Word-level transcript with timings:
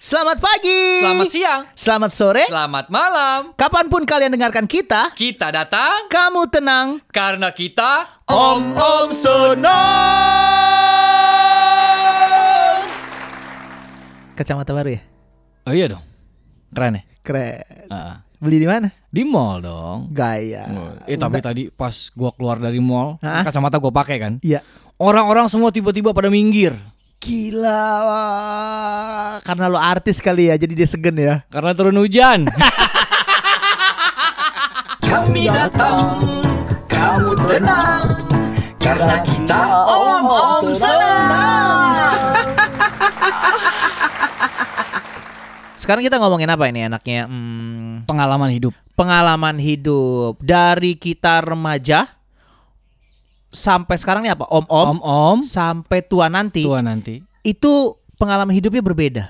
Selamat 0.00 0.40
pagi. 0.40 0.80
Selamat 1.04 1.28
siang. 1.28 1.60
Selamat 1.76 2.08
sore. 2.08 2.44
Selamat 2.48 2.88
malam. 2.88 3.52
Kapan 3.52 3.84
pun 3.92 4.08
kalian 4.08 4.32
dengarkan 4.32 4.64
kita, 4.64 5.12
Kita 5.12 5.52
datang 5.52 6.08
kamu 6.08 6.48
tenang. 6.48 7.04
karena 7.12 7.52
kita 7.52 8.24
Om 8.24 8.80
Om 8.80 9.08
Sono. 9.12 9.82
Kacamata 14.32 14.72
baru 14.72 14.96
ya? 14.96 15.00
Oh 15.68 15.74
iya 15.76 15.86
dong. 15.92 16.04
Keren 16.72 16.96
ya? 16.96 17.02
Keren. 17.20 17.60
Ah, 17.92 18.24
Beli 18.40 18.56
di 18.56 18.64
mana? 18.64 18.88
di 19.12 19.20
mall 19.20 19.60
dong. 19.60 20.08
Gaya. 20.16 20.64
Eh 21.04 21.20
tapi 21.20 21.44
tadi 21.44 21.68
pas 21.68 22.08
gua 22.16 22.32
keluar 22.32 22.56
dari 22.56 22.80
mall, 22.80 23.20
kacamata 23.20 23.76
gua 23.76 23.92
pakai 23.92 24.16
kan. 24.16 24.32
Iya. 24.40 24.64
Orang-orang 24.96 25.44
semua 25.52 25.68
tiba-tiba 25.68 26.16
pada 26.16 26.32
minggir 26.32 26.72
Gila. 27.20 27.84
wah. 28.08 29.32
Karena 29.44 29.68
lo 29.68 29.76
artis 29.76 30.18
kali 30.18 30.48
ya, 30.48 30.56
jadi 30.56 30.72
dia 30.72 30.88
segen 30.88 31.14
ya. 31.14 31.44
karena 31.48 31.76
turun 31.76 32.00
hujan. 32.00 32.48
Kami 35.00 35.50
datang, 35.50 36.22
kamu 36.86 37.34
tenang, 37.44 38.02
karena 38.78 39.16
kita 39.20 39.60
om 39.84 40.22
om 40.24 40.66
senang. 40.70 42.18
Sekarang 45.74 46.06
kita 46.06 46.16
ngomongin 46.16 46.46
apa 46.46 46.70
ini 46.70 46.86
enaknya? 46.86 47.26
Hmm, 47.26 48.06
Pengalaman 48.06 48.54
hidup. 48.54 48.70
pengalaman 48.94 49.58
hidup 49.58 50.38
dari 50.38 50.94
kita 50.94 51.42
remaja 51.42 52.06
sampai 53.50 53.98
sekarang 53.98 54.22
nih 54.22 54.32
apa? 54.32 54.46
Om-om 54.46 54.86
Om-om, 54.98 55.38
sampai 55.42 56.00
tua 56.00 56.30
nanti. 56.30 56.62
tua 56.62 56.80
nanti. 56.80 57.20
Itu 57.42 57.98
pengalaman 58.16 58.54
hidupnya 58.54 58.80
berbeda. 58.80 59.24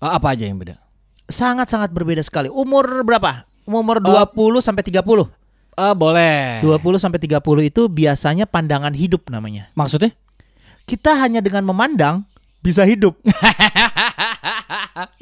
Ah, 0.00 0.16
Apa 0.16 0.34
aja 0.34 0.48
yang 0.48 0.58
beda? 0.58 0.80
Sangat-sangat 1.28 1.92
berbeda 1.92 2.24
sekali. 2.24 2.48
Umur 2.48 3.04
berapa? 3.04 3.44
Umur 3.68 4.00
Oh. 4.00 4.24
20 4.32 4.64
sampai 4.64 4.80
30. 4.80 5.28
Ah, 5.76 5.94
boleh. 5.94 6.64
20 6.64 6.98
sampai 6.98 7.20
30 7.20 7.62
itu 7.62 7.86
biasanya 7.86 8.48
pandangan 8.48 8.90
hidup 8.96 9.28
namanya. 9.28 9.68
Maksudnya? 9.76 10.10
Kita 10.88 11.14
hanya 11.20 11.44
dengan 11.44 11.68
memandang 11.68 12.24
bisa 12.58 12.82
hidup. 12.82 13.14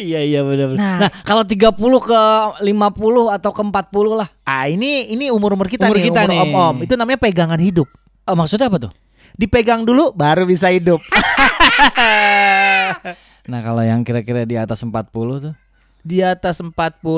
iya 0.01 0.23
iya 0.23 0.41
benar 0.47 0.73
benar. 0.73 0.81
Nah. 0.81 0.97
Nah, 1.05 1.11
kalau 1.27 1.43
30 1.45 1.75
ke 2.01 2.21
50 2.63 3.37
atau 3.37 3.51
ke 3.53 3.63
40 3.63 4.15
lah. 4.17 4.29
Ah, 4.47 4.71
ini 4.71 5.11
ini 5.11 5.29
umur-umur 5.29 5.69
kita 5.69 5.91
Umur 5.91 5.99
nih, 5.99 6.09
kita 6.09 6.21
umur 6.25 6.47
om-om. 6.47 6.77
Itu 6.87 6.95
namanya 6.95 7.19
pegangan 7.21 7.61
hidup. 7.61 7.91
Ah, 8.27 8.35
maksudnya 8.35 8.67
apa 8.67 8.79
tuh? 8.83 8.93
Dipegang 9.33 9.87
dulu 9.87 10.11
baru 10.11 10.43
bisa 10.45 10.69
hidup. 10.69 10.99
Nah, 13.47 13.63
kalau 13.63 13.79
yang 13.79 14.03
kira-kira 14.03 14.43
di 14.43 14.59
atas 14.59 14.83
40 14.83 15.07
tuh. 15.39 15.55
di 16.03 16.23
atas 16.23 16.63
40 16.63 16.75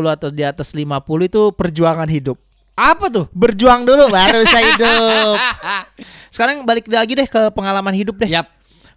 atau 0.09 0.29
di 0.33 0.41
atas 0.41 0.73
50 0.73 0.85
itu 1.25 1.43
perjuangan 1.53 2.09
hidup. 2.09 2.37
Apa 2.73 3.09
tuh? 3.09 3.27
Berjuang 3.33 3.85
dulu 3.85 4.09
baru 4.09 4.45
bisa 4.45 4.61
hidup. 4.69 5.37
Sekarang 6.29 6.65
balik 6.65 6.89
lagi 6.89 7.13
deh 7.13 7.29
ke 7.29 7.53
pengalaman 7.53 7.93
hidup 7.93 8.17
deh. 8.17 8.29
Yap. 8.29 8.49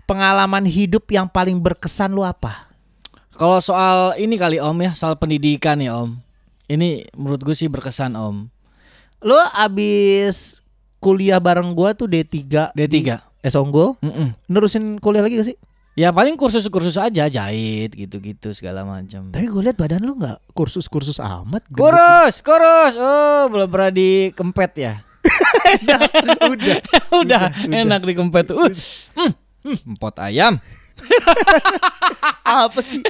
Pengalaman 0.03 0.63
hidup 0.63 1.07
yang 1.07 1.27
paling 1.27 1.55
berkesan 1.55 2.11
lu 2.11 2.23
apa? 2.23 2.67
Kalau 3.35 3.59
soal 3.59 4.15
ini 4.15 4.35
kali 4.35 4.59
Om 4.59 4.77
ya, 4.79 4.91
soal 4.91 5.15
pendidikan 5.15 5.79
ya 5.79 6.03
Om. 6.03 6.19
Ini 6.67 7.11
menurut 7.15 7.43
gue 7.43 7.55
sih 7.55 7.67
berkesan 7.67 8.15
Om. 8.15 8.47
Lu 9.23 9.39
abis 9.55 10.59
kuliah 11.01 11.41
bareng 11.41 11.73
gua 11.73 11.97
tuh 11.97 12.05
D3 12.05 12.71
D3. 12.77 12.85
di 12.85 12.99
Esonggol. 13.41 13.97
Mm-mm. 14.05 14.37
Nerusin 14.45 15.01
kuliah 15.01 15.25
lagi 15.25 15.41
gak 15.41 15.49
sih? 15.49 15.57
Ya 15.91 16.07
paling 16.15 16.39
kursus-kursus 16.39 16.95
aja 16.95 17.27
jahit 17.27 17.91
gitu-gitu 17.91 18.55
segala 18.55 18.87
macam. 18.87 19.27
Tapi 19.27 19.43
gue 19.43 19.61
lihat 19.67 19.75
badan 19.75 20.07
lu 20.07 20.15
nggak 20.15 20.55
kursus-kursus 20.55 21.19
amat. 21.19 21.67
gendut. 21.67 21.83
Kurus, 21.83 22.39
kurus. 22.39 22.95
Oh, 22.95 23.51
belum 23.51 23.67
pernah 23.67 23.91
dikempet 23.91 24.71
ya. 24.79 24.93
Udah. 26.47 26.77
udah, 27.11 27.43
enak 27.67 28.07
dikempet 28.07 28.47
tuh. 28.47 28.71
Uh, 28.71 28.71
hmm, 29.19 29.31
hmm, 29.67 29.77
empot 29.91 30.15
ayam. 30.23 30.63
Apa 32.47 32.79
sih? 32.79 33.03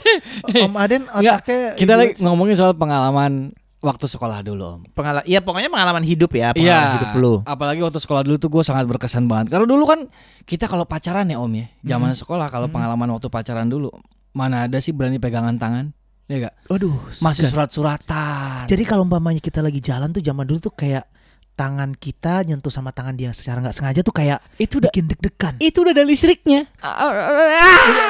Om 0.50 0.74
Aden 0.74 1.06
otaknya 1.12 1.76
kita 1.76 1.94
gila 1.94 1.96
lagi 2.02 2.12
ngomongin 2.24 2.56
soal 2.58 2.74
pengalaman 2.74 3.54
waktu 3.82 4.06
sekolah 4.06 4.46
dulu 4.46 4.62
Om. 4.62 4.82
pengalaman. 4.94 5.26
Iya 5.26 5.42
pokoknya 5.42 5.70
pengalaman 5.74 6.06
hidup 6.06 6.32
ya. 6.32 6.54
Pengalaman 6.54 6.62
Iya, 6.86 6.96
hidup 7.02 7.14
lu. 7.18 7.34
apalagi 7.44 7.82
waktu 7.82 7.98
sekolah 7.98 8.22
dulu 8.22 8.38
tuh 8.38 8.50
gue 8.54 8.64
sangat 8.64 8.86
berkesan 8.86 9.26
banget. 9.26 9.50
Karena 9.58 9.66
dulu 9.66 9.84
kan 9.90 10.06
kita 10.46 10.70
kalau 10.70 10.86
pacaran 10.86 11.26
ya 11.26 11.42
Om 11.42 11.52
ya, 11.58 11.66
zaman 11.84 12.14
sekolah 12.14 12.48
kalau 12.48 12.70
pengalaman 12.70 13.10
waktu 13.10 13.28
pacaran 13.28 13.66
dulu, 13.66 13.90
mana 14.32 14.70
ada 14.70 14.78
sih 14.78 14.94
berani 14.94 15.18
pegangan 15.18 15.58
tangan? 15.58 15.90
Ya 16.30 16.48
gak? 16.48 16.54
Waduh. 16.70 16.96
Masih 17.20 17.50
surat-suratan. 17.50 18.70
Jadi 18.70 18.84
kalau 18.86 19.04
umpamanya 19.04 19.42
kita 19.42 19.60
lagi 19.60 19.84
jalan 19.84 20.14
tuh 20.14 20.22
zaman 20.22 20.46
dulu 20.46 20.62
tuh 20.64 20.72
kayak 20.72 21.04
tangan 21.52 21.92
kita 21.92 22.48
nyentuh 22.48 22.72
sama 22.72 22.96
tangan 22.96 23.14
dia 23.14 23.36
secara 23.36 23.60
nggak 23.60 23.76
sengaja 23.76 24.02
tuh 24.02 24.16
kayak 24.16 24.40
itu 24.56 24.80
udah 24.80 24.90
bikin 24.90 25.06
deg-degan. 25.12 25.54
itu 25.60 25.78
udah 25.84 25.94
ada 25.94 26.06
listriknya. 26.08 26.66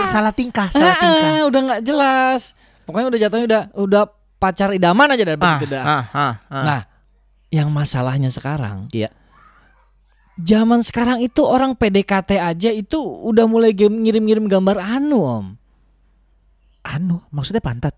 Salah 0.07 0.31
tingkah, 0.31 0.67
salah 0.69 0.95
tingkah. 0.99 1.31
Ah, 1.41 1.43
udah 1.49 1.59
nggak 1.65 1.81
jelas. 1.81 2.53
Pokoknya 2.85 3.07
udah 3.09 3.19
jatuhnya 3.19 3.45
udah 3.47 3.61
udah 3.75 4.03
pacar 4.41 4.73
idaman 4.73 5.13
aja 5.13 5.21
dah 5.23 5.37
Ah, 5.37 5.41
begitu 5.53 5.65
dah. 5.69 5.83
ah, 5.85 6.05
ah, 6.09 6.33
ah. 6.49 6.63
Nah, 6.65 6.81
yang 7.53 7.69
masalahnya 7.69 8.33
sekarang, 8.33 8.89
Iya. 8.89 9.13
zaman 10.41 10.81
sekarang 10.81 11.21
itu 11.21 11.45
orang 11.45 11.77
PDKT 11.77 12.41
aja 12.41 12.73
itu 12.73 12.97
udah 12.97 13.45
mulai 13.45 13.77
ngirim-ngirim 13.77 14.49
gambar 14.49 14.81
anu 14.81 15.19
om. 15.21 15.45
anu, 16.81 17.21
maksudnya 17.29 17.61
pantat. 17.61 17.93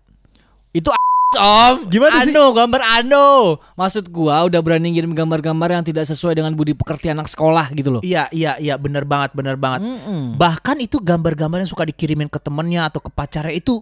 Itu 0.76 0.92
om. 1.34 1.88
Gimana 1.88 2.20
sih? 2.22 2.30
anu, 2.30 2.52
gambar 2.52 2.82
anu. 3.00 3.56
Maksud 3.74 4.12
gua 4.12 4.44
udah 4.44 4.60
berani 4.60 4.92
ngirim 4.92 5.16
gambar-gambar 5.16 5.80
yang 5.80 5.82
tidak 5.82 6.04
sesuai 6.04 6.36
dengan 6.36 6.52
budi 6.52 6.76
pekerti 6.76 7.08
anak 7.08 7.26
sekolah 7.26 7.72
gitu 7.72 7.88
loh. 7.90 8.02
Iya, 8.04 8.28
iya, 8.30 8.60
iya, 8.60 8.76
bener 8.76 9.08
banget, 9.08 9.32
bener 9.32 9.56
banget. 9.56 9.82
Mm-mm. 9.88 10.36
Bahkan 10.36 10.84
itu 10.84 11.00
gambar-gambar 11.00 11.64
yang 11.64 11.70
suka 11.70 11.88
dikirimin 11.88 12.28
ke 12.28 12.36
temennya 12.36 12.92
atau 12.92 13.00
ke 13.00 13.08
pacarnya 13.08 13.56
itu 13.56 13.80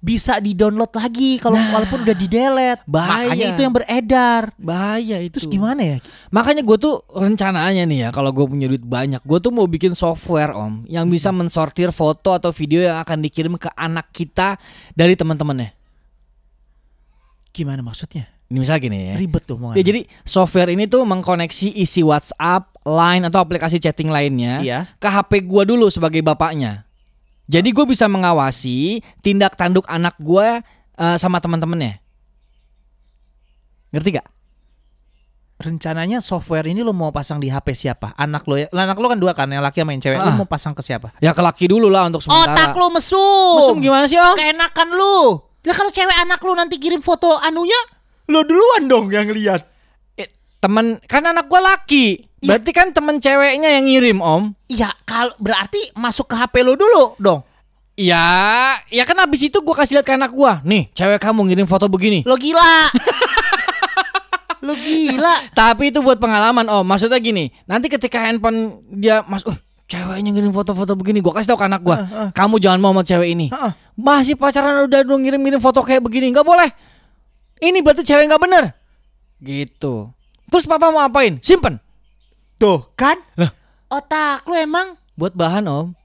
bisa 0.00 0.40
di-download 0.40 0.88
lagi 0.90 1.36
kalau 1.36 1.60
Nah, 1.60 1.76
walaupun 1.76 2.02
udah 2.02 2.16
di-delete. 2.16 2.80
bahaya. 2.88 3.28
Makanya 3.28 3.46
itu 3.52 3.60
yang 3.60 3.74
beredar. 3.76 4.42
Bahaya 4.56 5.16
itu. 5.20 5.36
Terus 5.36 5.46
gimana 5.46 5.80
ya? 5.84 5.96
Makanya 6.28 6.64
gue 6.64 6.76
tuh 6.76 7.04
rencananya 7.06 7.84
nih 7.84 7.98
ya 7.98 8.08
kalau 8.08 8.32
gue 8.32 8.42
punya 8.42 8.64
duit 8.64 8.80
banyak, 8.80 9.20
gue 9.20 9.38
tuh 9.38 9.52
mau 9.52 9.68
bikin 9.68 9.92
software 9.92 10.56
om 10.56 10.88
yang 10.88 11.04
bisa 11.06 11.28
mensortir 11.30 11.92
foto 11.92 12.32
atau 12.32 12.48
video 12.48 12.80
yang 12.80 12.96
akan 12.98 13.20
dikirim 13.20 13.54
ke 13.54 13.68
anak 13.76 14.08
kita 14.10 14.56
dari 14.90 15.12
teman-temannya. 15.12 15.76
Gimana 17.50 17.82
maksudnya? 17.82 18.24
Ini 18.50 18.58
misalnya 18.58 18.82
gini 18.82 18.98
ya. 18.98 19.14
Ribet 19.14 19.42
tuh 19.46 19.54
omongannya. 19.54 19.78
Ya, 19.78 19.84
jadi 19.84 20.00
software 20.24 20.70
ini 20.72 20.88
tuh 20.88 21.06
mengkoneksi 21.06 21.70
isi 21.70 22.02
WhatsApp, 22.02 22.72
Line 22.82 23.28
atau 23.28 23.44
aplikasi 23.44 23.76
chatting 23.76 24.08
lainnya 24.08 24.64
Iya. 24.64 24.88
ke 24.96 25.04
HP 25.04 25.44
gua 25.44 25.68
dulu 25.68 25.86
sebagai 25.86 26.24
bapaknya. 26.24 26.88
Jadi 27.50 27.74
gue 27.74 27.82
bisa 27.82 28.06
mengawasi 28.06 29.02
tindak 29.26 29.58
tanduk 29.58 29.82
anak 29.90 30.14
gue 30.22 30.62
eh, 30.96 31.16
sama 31.18 31.42
teman-temannya. 31.42 31.98
Ngerti 33.90 34.10
gak? 34.22 34.28
rencananya 35.60 36.24
software 36.24 36.64
ini 36.72 36.80
lo 36.80 36.96
mau 36.96 37.12
pasang 37.12 37.36
di 37.36 37.52
HP 37.52 37.76
siapa? 37.76 38.16
Anak 38.16 38.48
lo 38.48 38.56
ya? 38.56 38.66
Lah, 38.72 38.88
Anak 38.88 38.96
lo 38.96 39.12
kan 39.12 39.20
dua 39.20 39.36
kan, 39.36 39.46
yang 39.52 39.60
laki 39.60 39.84
sama 39.84 39.92
yang 39.92 40.00
cewek. 40.00 40.18
Lo 40.18 40.32
Ah. 40.32 40.36
mau 40.40 40.48
pasang 40.48 40.72
ke 40.72 40.80
siapa? 40.80 41.12
Ya 41.20 41.36
ke 41.36 41.42
laki 41.44 41.68
dulu 41.68 41.92
lah 41.92 42.08
untuk 42.08 42.24
sementara. 42.24 42.56
Otak 42.56 42.72
lo 42.80 42.88
mesum. 42.88 43.60
Mesum 43.60 43.78
gimana 43.84 44.08
sih 44.08 44.16
om? 44.16 44.34
Keenakan 44.40 44.88
lu. 44.96 45.36
Lah 45.68 45.74
kalau 45.76 45.92
cewek 45.92 46.16
anak 46.16 46.40
lu 46.40 46.56
nanti 46.56 46.80
kirim 46.80 47.04
foto 47.04 47.36
anunya, 47.36 47.76
lo 48.32 48.40
duluan 48.40 48.88
dong 48.88 49.12
yang 49.12 49.28
lihat. 49.28 49.68
Temen 50.60 51.00
kan 51.08 51.24
anak 51.24 51.48
gua 51.48 51.74
laki. 51.74 52.28
Iya. 52.40 52.56
berarti 52.56 52.70
kan 52.72 52.88
temen 52.88 53.20
ceweknya 53.20 53.68
yang 53.68 53.84
ngirim 53.84 54.18
om. 54.24 54.56
Iya, 54.64 54.88
kalau 55.04 55.36
berarti 55.36 55.92
masuk 55.92 56.32
ke 56.32 56.40
HP 56.40 56.64
lo 56.64 56.72
dulu 56.72 57.16
dong. 57.20 57.44
ya 58.00 58.80
ya 58.88 59.04
kan 59.04 59.12
abis 59.20 59.52
itu 59.52 59.60
gua 59.60 59.76
kasih 59.76 60.00
lihat 60.00 60.08
ke 60.08 60.16
anak 60.16 60.32
gua. 60.32 60.64
Nih 60.64 60.88
cewek 60.96 61.20
kamu 61.20 61.52
ngirim 61.52 61.68
foto 61.68 61.84
begini. 61.84 62.24
Lo 62.24 62.40
gila. 62.40 62.88
lo 64.64 64.72
gila. 64.72 65.36
tapi 65.60 65.92
itu 65.92 66.00
buat 66.00 66.16
pengalaman 66.16 66.64
om. 66.68 66.84
Maksudnya 66.84 67.20
gini 67.20 67.52
nanti 67.68 67.92
ketika 67.92 68.24
handphone 68.24 68.80
dia 68.88 69.20
mas 69.28 69.44
uh 69.44 69.56
ceweknya 69.84 70.32
ngirim 70.32 70.52
foto-foto 70.52 70.96
begini. 70.96 71.20
Gua 71.20 71.36
kasih 71.36 71.52
tau 71.52 71.60
ke 71.60 71.68
anak 71.68 71.84
gua 71.84 71.96
kamu 72.32 72.56
jangan 72.56 72.80
mau 72.80 72.96
sama 72.96 73.04
cewek 73.04 73.28
ini. 73.36 73.52
Heeh. 73.52 73.72
masih 74.00 74.32
pacaran 74.40 74.88
udah 74.88 75.04
dong 75.04 75.20
ngirim-ngirim 75.24 75.60
foto 75.60 75.84
kayak 75.84 76.00
begini. 76.00 76.32
Nggak 76.32 76.46
boleh. 76.48 76.68
Ini 77.60 77.84
berarti 77.84 78.00
cewek 78.00 78.32
nggak 78.32 78.40
bener. 78.40 78.64
Gitu 79.44 80.08
terus 80.50 80.66
papa 80.66 80.90
mau 80.90 81.00
apain 81.00 81.38
simpen 81.40 81.78
Tuh, 82.56 82.84
kan? 82.92 83.16
Lah. 83.34 83.48
Otak 83.88 84.44
lu 84.44 84.52
emang 84.52 84.92
buat 85.14 85.32
bahan 85.32 85.64
om 85.64 85.96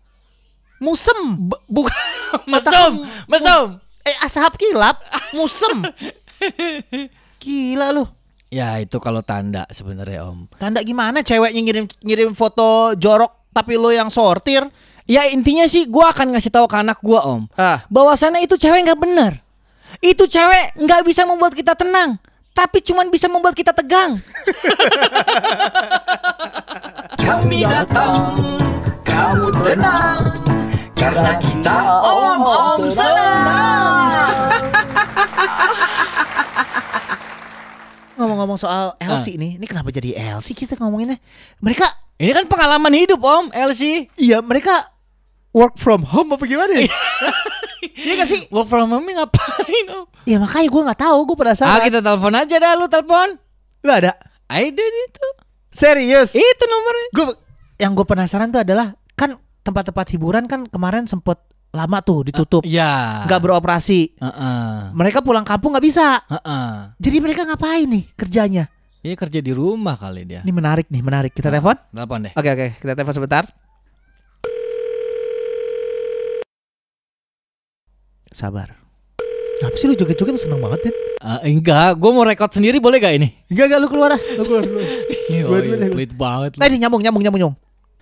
musem. 0.78 1.20
B- 1.42 1.64
bukan 1.68 1.92
mesum 2.52 3.04
mesum 3.28 3.66
Eh, 4.02 4.14
ashab 4.22 4.54
kilap, 4.54 5.02
musem. 5.34 5.82
Gila 7.42 7.90
lu. 7.90 8.06
Ya 8.54 8.78
itu 8.78 9.02
kalau 9.02 9.20
tanda 9.20 9.66
sebenarnya 9.68 10.24
om. 10.24 10.46
Tanda 10.56 10.80
gimana 10.80 11.20
ceweknya 11.20 11.60
ngirim 11.60 11.86
ngirim 12.00 12.32
foto 12.32 12.94
jorok 12.96 13.50
tapi 13.50 13.76
lo 13.76 13.90
yang 13.90 14.08
sortir? 14.08 14.62
Ya 15.06 15.26
intinya 15.26 15.66
sih 15.66 15.86
gue 15.86 16.02
akan 16.02 16.34
ngasih 16.34 16.50
tahu 16.50 16.66
ke 16.66 16.78
anak 16.78 17.02
gue 17.02 17.18
om 17.18 17.50
Ah. 17.58 17.82
bahwasannya 17.90 18.42
itu 18.42 18.56
cewek 18.56 18.86
nggak 18.86 19.00
bener. 19.00 19.42
Itu 20.00 20.26
cewek 20.26 20.78
nggak 20.78 21.02
bisa 21.02 21.26
membuat 21.26 21.54
kita 21.54 21.74
tenang, 21.74 22.22
tapi 22.56 22.80
cuman 22.80 23.12
bisa 23.12 23.28
membuat 23.28 23.52
kita 23.52 23.76
tegang. 23.76 24.16
Kami 27.20 27.66
datang, 27.66 28.38
kamu 29.02 29.50
tenang 29.66 30.22
Karena 30.94 31.34
kita 31.42 31.78
om-om 32.06 32.86
senang 32.86 34.36
Ngomong-ngomong 38.16 38.56
soal 38.56 38.94
LC 39.02 39.36
nih, 39.36 39.60
ini 39.60 39.66
kenapa 39.68 39.92
jadi 39.92 40.16
LC 40.38 40.56
kita 40.56 40.80
ngomonginnya? 40.80 41.20
Mereka, 41.60 41.84
Ini 42.16 42.32
kan 42.32 42.46
pengalaman 42.48 42.94
hidup 42.96 43.20
om, 43.20 43.52
Elsie. 43.52 44.08
iya 44.16 44.40
mereka 44.40 44.88
work 45.52 45.76
from 45.76 46.08
home 46.08 46.32
apa 46.32 46.46
gimana? 46.48 46.80
ya? 46.80 46.88
Iya 47.96 48.14
gak 48.22 48.30
sih? 48.30 48.42
Work 48.54 48.70
from 48.70 48.88
home 48.92 49.08
ngapain 49.10 49.86
om? 49.92 50.06
Ya 50.26 50.42
makanya 50.42 50.68
gue 50.68 50.82
nggak 50.90 51.00
tahu, 51.00 51.18
gue 51.24 51.36
Ah 51.36 51.42
penasaran. 51.46 51.86
kita 51.86 52.00
telepon 52.02 52.34
aja 52.34 52.56
dah 52.58 52.72
lu 52.74 52.86
telepon. 52.90 53.28
Lu 53.86 53.92
ada? 53.94 54.18
Ada 54.50 54.84
itu. 54.84 55.28
Serius? 55.70 56.34
Itu 56.34 56.64
nomornya. 56.66 57.08
Gue 57.14 57.26
yang 57.78 57.94
gue 57.94 58.02
penasaran 58.04 58.50
tuh 58.50 58.66
adalah 58.66 58.98
kan 59.14 59.38
tempat-tempat 59.62 60.06
hiburan 60.12 60.50
kan 60.50 60.66
kemarin 60.66 61.06
sempet 61.06 61.38
lama 61.76 62.00
tuh 62.00 62.24
ditutup, 62.26 62.64
Ya. 62.64 63.22
nggak 63.28 63.38
beroperasi. 63.38 64.16
Heeh. 64.16 64.96
Mereka 64.96 65.20
pulang 65.22 65.44
kampung 65.44 65.76
nggak 65.76 65.84
bisa. 65.84 66.24
Heeh. 66.26 66.96
Jadi 66.98 67.18
mereka 67.20 67.44
ngapain 67.44 67.86
nih 67.86 68.04
kerjanya? 68.16 68.66
Dia 69.04 69.14
kerja 69.14 69.38
di 69.38 69.52
rumah 69.54 70.00
kali 70.00 70.26
dia. 70.26 70.42
Ini 70.42 70.50
menarik 70.50 70.88
nih, 70.90 71.04
menarik. 71.04 71.32
Kita 71.36 71.52
telepon? 71.52 71.76
Telepon 71.94 72.20
deh. 72.26 72.34
Oke 72.34 72.50
oke, 72.50 72.68
kita 72.82 72.98
telepon 72.98 73.14
sebentar. 73.14 73.44
Sabar. 78.32 78.85
Kenapa 79.56 79.76
sih 79.80 79.88
lu 79.88 79.96
joget-joget 79.96 80.34
tuh 80.36 80.44
seneng 80.46 80.60
banget, 80.60 80.92
Den? 80.92 80.96
Eh, 81.16 81.40
enggak, 81.48 81.96
gue 81.96 82.12
mau 82.12 82.28
rekod 82.28 82.52
sendiri 82.52 82.78
boleh 82.78 83.00
gak 83.00 83.16
ini? 83.16 83.32
Enggak, 83.48 83.72
enggak, 83.72 83.80
lu 83.80 83.88
keluar 83.88 84.10
dah. 84.14 84.22
Lu 84.36 84.44
keluar 84.44 84.64
dulu. 84.68 84.80
Oh, 85.48 85.58
dulu 85.58 85.76
deh. 85.80 85.90
pelit 85.90 86.12
banget 86.14 86.52
lu. 86.56 86.62
Tadi 86.62 86.76
nyambung, 86.76 87.02
nyambung, 87.02 87.24
nyambung, 87.24 87.42
nyambung. 87.42 87.58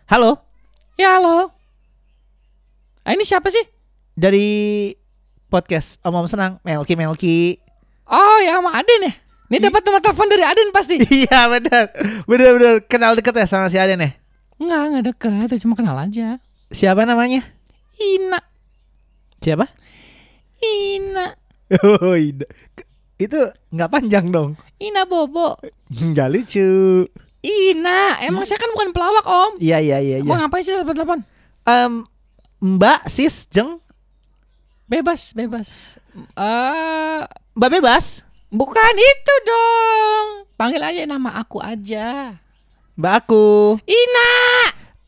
Halo, 0.09 0.41
Ya 0.93 1.17
halo. 1.17 1.49
Ah, 3.01 3.13
ini 3.13 3.25
siapa 3.25 3.49
sih? 3.49 3.63
dari 4.13 4.93
podcast 5.49 5.97
Om 6.05 6.13
Om 6.13 6.27
Senang, 6.29 6.53
Melki 6.61 6.93
Melki. 6.93 7.57
Oh 8.05 8.37
ya 8.45 8.61
sama 8.61 8.77
Aden 8.77 9.09
ya. 9.09 9.13
Ini 9.49 9.57
dapat 9.69 9.81
nomor 9.85 10.01
telepon 10.05 10.29
dari 10.29 10.45
Aden 10.45 10.69
pasti. 10.69 11.01
iya, 11.25 11.49
benar. 11.49 11.89
Benar, 12.25 12.49
benar. 12.53 12.75
Kenal 12.85 13.17
deket 13.17 13.33
ya 13.33 13.45
sama 13.45 13.69
si 13.69 13.81
Aden 13.81 14.01
ya? 14.01 14.13
Enggak, 14.61 14.81
enggak 14.85 15.03
dekat, 15.09 15.49
cuma 15.61 15.73
kenal 15.73 15.97
aja. 15.97 16.37
Siapa 16.69 17.05
namanya? 17.05 17.41
Ina, 17.97 18.37
Siapa? 19.41 19.65
Ina, 20.61 21.33
Oh, 21.83 22.13
Ida. 22.13 22.45
Itu 23.17 23.39
nggak 23.71 23.89
panjang 23.89 24.29
dong. 24.29 24.59
Ina 24.77 25.07
Bobo. 25.07 25.57
Nggak 25.89 26.29
lucu. 26.29 26.69
Ina, 27.43 28.23
emang 28.23 28.47
saya 28.47 28.55
kan 28.55 28.71
bukan 28.71 28.95
pelawak 28.95 29.25
om. 29.27 29.51
Iya, 29.59 29.83
iya, 29.83 29.97
iya. 29.99 30.17
Mau 30.23 30.39
iya. 30.39 30.47
ngapain 30.47 30.63
sih 30.63 30.71
telepon-telepon? 30.71 31.19
Em, 31.67 32.07
Mbak, 32.63 33.11
Sis, 33.11 33.51
Jeng, 33.51 33.83
Bebas, 34.93 35.31
bebas. 35.31 35.97
Eh, 36.13 37.21
Mbak 37.57 37.69
bebas. 37.79 38.21
bukan 38.53 38.93
itu 38.93 39.33
dong. 39.47 40.27
Panggil 40.53 40.83
aja 40.83 41.01
nama 41.09 41.33
aku 41.39 41.57
aja. 41.63 42.37
Mbak 42.93 43.13
aku. 43.25 43.79
Ina. 43.89 44.31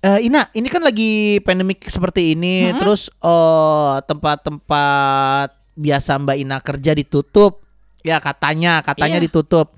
Eh, 0.02 0.20
Ina, 0.26 0.50
ini 0.58 0.68
kan 0.74 0.82
lagi 0.82 1.38
pandemik 1.46 1.86
seperti 1.86 2.34
ini, 2.34 2.74
terus 2.82 3.14
eh, 3.14 3.96
tempat-tempat 4.10 5.65
biasa 5.76 6.18
Mbak 6.18 6.38
Ina 6.40 6.58
kerja 6.60 6.92
ditutup. 6.92 7.62
Ya 8.02 8.18
katanya, 8.20 8.80
katanya 8.82 9.18
Iya. 9.20 9.26
ditutup. 9.28 9.76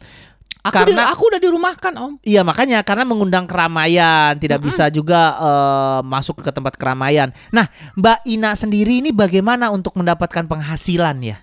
Aku 0.62 0.84
Karena- 0.84 1.08
di- 1.08 1.12
aku 1.16 1.24
udah 1.32 1.40
dirumahkan 1.40 1.94
om. 1.96 2.14
Iya 2.28 2.44
makanya 2.44 2.84
karena 2.84 3.08
mengundang 3.08 3.48
keramaian 3.48 4.36
tidak 4.36 4.60
bisa 4.60 4.92
juga 4.92 5.40
eh, 5.40 6.00
masuk 6.04 6.44
ke 6.44 6.52
tempat 6.52 6.76
keramaian. 6.76 7.32
Nah 7.50 7.72
Mbak 7.96 8.28
Ina 8.28 8.52
sendiri 8.52 9.00
ini 9.00 9.16
bagaimana 9.16 9.72
untuk 9.72 9.96
mendapatkan 9.96 10.44
penghasilan 10.44 11.24
ya? 11.24 11.40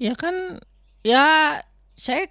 Ya 0.00 0.16
kan, 0.16 0.64
ya 1.04 1.60
saya 1.92 2.24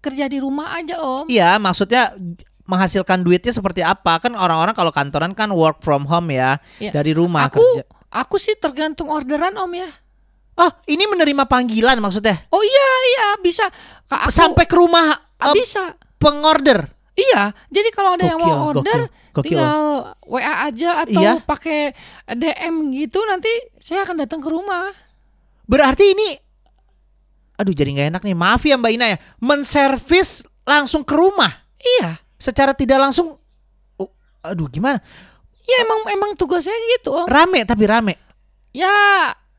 kerja 0.00 0.26
di 0.26 0.40
rumah 0.40 0.72
aja 0.72 0.96
om. 0.98 1.28
Iya 1.28 1.60
maksudnya 1.60 2.16
menghasilkan 2.64 3.20
duitnya 3.20 3.52
seperti 3.52 3.84
apa? 3.84 4.16
Kan 4.24 4.32
orang-orang 4.34 4.72
kalau 4.72 4.88
kantoran 4.88 5.36
kan 5.36 5.52
work 5.52 5.84
from 5.84 6.08
home 6.08 6.32
ya 6.32 6.56
Iya. 6.80 6.96
dari 6.96 7.12
rumah 7.12 7.52
Aku, 7.52 7.60
kerja. 7.60 7.84
aku 8.08 8.40
sih 8.40 8.56
tergantung 8.56 9.12
orderan 9.12 9.52
om 9.60 9.68
ya. 9.68 9.92
Oh 10.54 10.70
ini 10.86 11.02
menerima 11.04 11.44
panggilan 11.44 11.98
maksudnya 11.98 12.46
Oh 12.48 12.62
iya 12.62 12.88
iya 13.10 13.26
bisa. 13.38 13.66
Aku, 14.06 14.30
sampai 14.30 14.64
ke 14.64 14.76
rumah 14.76 15.10
Ah, 15.36 15.50
eh, 15.50 15.54
bisa. 15.54 15.98
pengorder. 16.16 16.86
Iya, 17.14 17.54
jadi 17.70 17.94
kalau 17.94 18.18
ada 18.18 18.26
yang 18.26 18.38
mau 18.38 18.74
Gokil, 18.74 18.82
order, 18.82 19.00
gokil, 19.06 19.10
gokil. 19.30 19.46
tinggal 19.54 19.78
WA 20.26 20.54
aja 20.66 20.90
atau 21.02 21.22
Iya. 21.22 21.32
pakai 21.40 21.94
DM 22.26 22.90
gitu, 22.90 23.22
nanti 23.22 23.46
saya 23.78 24.02
akan 24.02 24.18
datang 24.18 24.38
ke 24.38 24.50
rumah. 24.50 24.90
Berarti 25.64 26.10
ini, 26.10 26.34
aduh 27.54 27.70
jadi 27.70 27.86
nggak 27.88 28.08
enak 28.10 28.22
nih. 28.24 28.34
Maaf 28.34 28.62
ya 28.62 28.74
Mbak 28.74 28.92
Ina 28.92 29.06
ya, 29.14 29.18
menservis 29.38 30.42
langsung 30.64 31.02
ke 31.02 31.14
rumah 31.14 31.54
Iya, 31.78 32.18
secara 32.34 32.72
tidak 32.72 32.98
langsung. 32.98 33.38
Oh, 33.94 34.10
aduh 34.40 34.66
gimana? 34.66 34.98
ya 35.64 35.80
emang 35.80 36.00
emang 36.10 36.30
tugasnya 36.34 36.74
gitu 36.98 37.14
om. 37.14 37.24
Rame 37.24 37.62
tapi 37.62 37.84
rame. 37.84 38.14
Ya 38.70 38.90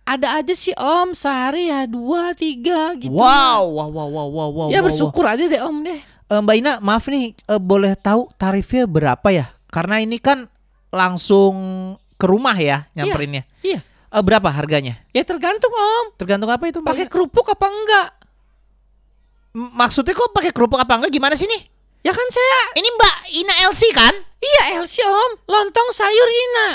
ada 0.06 0.38
aja 0.38 0.54
sih 0.54 0.72
om, 0.72 1.12
sehari 1.12 1.68
ya 1.68 1.84
dua 1.84 2.32
tiga 2.32 2.94
gitu. 2.94 3.10
Wow, 3.10 3.66
wow, 3.68 3.90
wow, 3.90 4.08
wow, 4.08 4.28
wow, 4.28 4.50
wow. 4.52 4.68
Ya 4.70 4.80
wow, 4.80 4.86
bersyukur 4.86 5.26
aja 5.26 5.42
deh 5.42 5.60
om 5.60 5.82
deh. 5.82 5.98
wow. 5.98 6.14
Eh, 6.28 6.40
Mbak 6.40 6.56
Ina, 6.56 6.74
maaf 6.80 7.06
nih, 7.06 7.34
eh, 7.36 7.60
boleh 7.60 7.94
tahu 7.96 8.30
tarifnya 8.34 8.86
berapa 8.86 9.28
ya? 9.30 9.46
Karena 9.68 9.98
ini 9.98 10.18
kan 10.18 10.46
langsung 10.90 11.54
ke 12.16 12.26
rumah 12.26 12.56
ya 12.56 12.86
nyamperinnya. 12.94 13.44
Iya, 13.60 13.82
Eh, 14.08 14.24
berapa 14.24 14.48
harganya? 14.48 15.02
ya 15.10 15.22
tergantung 15.22 15.70
om. 15.70 16.06
Tergantung 16.16 16.48
apa 16.48 16.66
itu 16.66 16.80
Pakai 16.80 17.06
kerupuk 17.06 17.46
apa 17.46 17.66
enggak? 17.66 18.08
M- 19.54 19.74
Maksudnya 19.74 20.14
kok 20.14 20.32
pakai 20.32 20.50
kerupuk 20.50 20.78
apa 20.78 20.94
enggak? 20.96 21.12
Gimana 21.12 21.36
sih 21.36 21.46
nih? 21.46 21.62
Ya 22.00 22.14
kan 22.14 22.28
saya, 22.30 22.60
Ini 22.78 22.86
Mbak 22.88 23.16
Ina 23.34 23.54
LC 23.66 23.82
kan? 23.92 24.14
iya 24.38 24.78
Elsie 24.78 25.02
om, 25.02 25.32
lontong 25.46 25.90
sayur 25.90 26.30
Ina. 26.30 26.68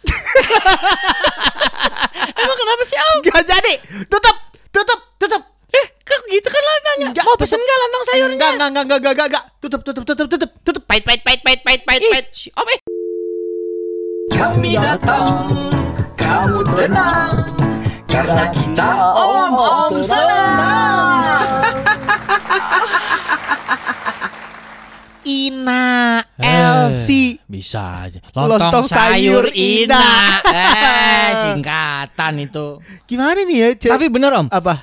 Emang 2.40 2.56
kenapa 2.56 2.82
sih 2.86 2.98
om? 2.98 3.16
Gak 3.26 3.44
jadi. 3.44 3.74
Tutup, 4.08 4.36
tutup, 4.72 5.00
tutup. 5.20 5.42
Eh, 5.70 5.86
kok 6.02 6.20
gitu 6.26 6.48
kan 6.50 6.62
lo 6.62 6.70
nanya? 6.70 7.06
Enggak, 7.14 7.24
mau 7.24 7.36
pesen 7.38 7.60
enggak 7.62 7.78
lontong 7.78 8.04
sayurnya? 8.10 8.34
Enggak, 8.34 8.50
enggak, 8.50 8.68
enggak, 8.68 8.84
enggak, 8.84 8.98
enggak, 8.98 9.12
enggak, 9.12 9.28
enggak. 9.30 9.44
Tutup, 9.62 9.80
tutup, 9.86 10.04
tutup, 10.04 10.26
tutup, 10.26 10.50
tutup. 10.66 10.84
Pait, 10.88 11.02
pait, 11.04 11.20
pait, 11.22 11.40
pait, 11.44 11.60
pait, 11.62 11.80
pait, 11.86 12.02
pait. 12.02 12.26
si 12.34 12.50
om 12.58 12.66
eh. 12.66 12.80
Kami 14.30 14.72
datang, 14.78 15.26
kamu 16.16 16.60
tenang 16.64 17.34
Karena 18.08 18.46
kita 18.50 18.90
om-om 19.12 20.00
senang 20.00 21.19
Ina 25.30 25.86
Eh, 26.34 26.50
LC. 26.90 27.08
Bisa 27.46 28.04
aja. 28.04 28.18
Lontong 28.32 28.58
Lontong, 28.58 28.84
sayur 28.84 29.46
sayur 29.46 29.54
Ina. 29.54 29.94
Ina. 29.94 30.06
eh, 30.50 31.28
singkatan 31.38 32.32
itu. 32.40 32.66
Gimana 33.06 33.38
nih 33.40 33.56
ya? 33.56 33.68
Tapi 33.94 34.06
bener 34.06 34.34
om, 34.34 34.46
apa? 34.48 34.82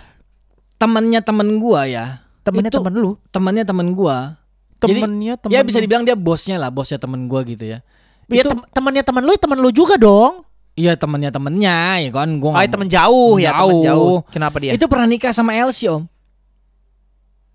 temennya 0.77 1.19
temen 1.19 1.57
gua 1.57 1.83
ya. 1.83 2.23
Temennya 2.41 2.69
itu 2.69 2.79
temen 2.79 2.93
lu? 2.95 3.11
Temennya 3.27 3.63
temen 3.63 3.87
gua. 3.91 4.39
Jadi, 4.77 5.01
Temennya 5.01 5.33
temen 5.35 5.51
Ya 5.51 5.59
bisa 5.61 5.81
dibilang 5.81 6.05
dia 6.05 6.13
bosnya 6.13 6.55
lah, 6.55 6.69
bosnya 6.69 6.95
temen 6.95 7.25
gua 7.25 7.41
gitu 7.41 7.65
ya. 7.65 7.81
Ya 8.29 8.41
itu- 8.41 8.51
tem- 8.53 8.67
temennya 8.71 9.01
temen 9.01 9.25
lu, 9.25 9.33
ya 9.33 9.41
temen 9.41 9.57
lu 9.57 9.69
juga 9.69 9.97
dong. 9.97 10.45
Iya 10.73 10.93
temennya 10.93 11.33
temennya 11.33 11.77
ya 11.97 12.11
kan 12.13 12.29
Oh, 12.29 12.37
gua 12.37 12.49
nggak- 12.55 12.69
temen 12.69 12.87
jauh 12.87 13.33
ya, 13.35 13.51
temen 13.51 13.73
Jauh. 13.73 13.83
jauh. 13.83 14.17
Kenapa 14.29 14.61
dia? 14.61 14.71
Itu 14.71 14.85
pernah 14.85 15.05
nikah 15.05 15.33
sama 15.33 15.51
Elsie 15.51 15.89
om. 15.89 16.05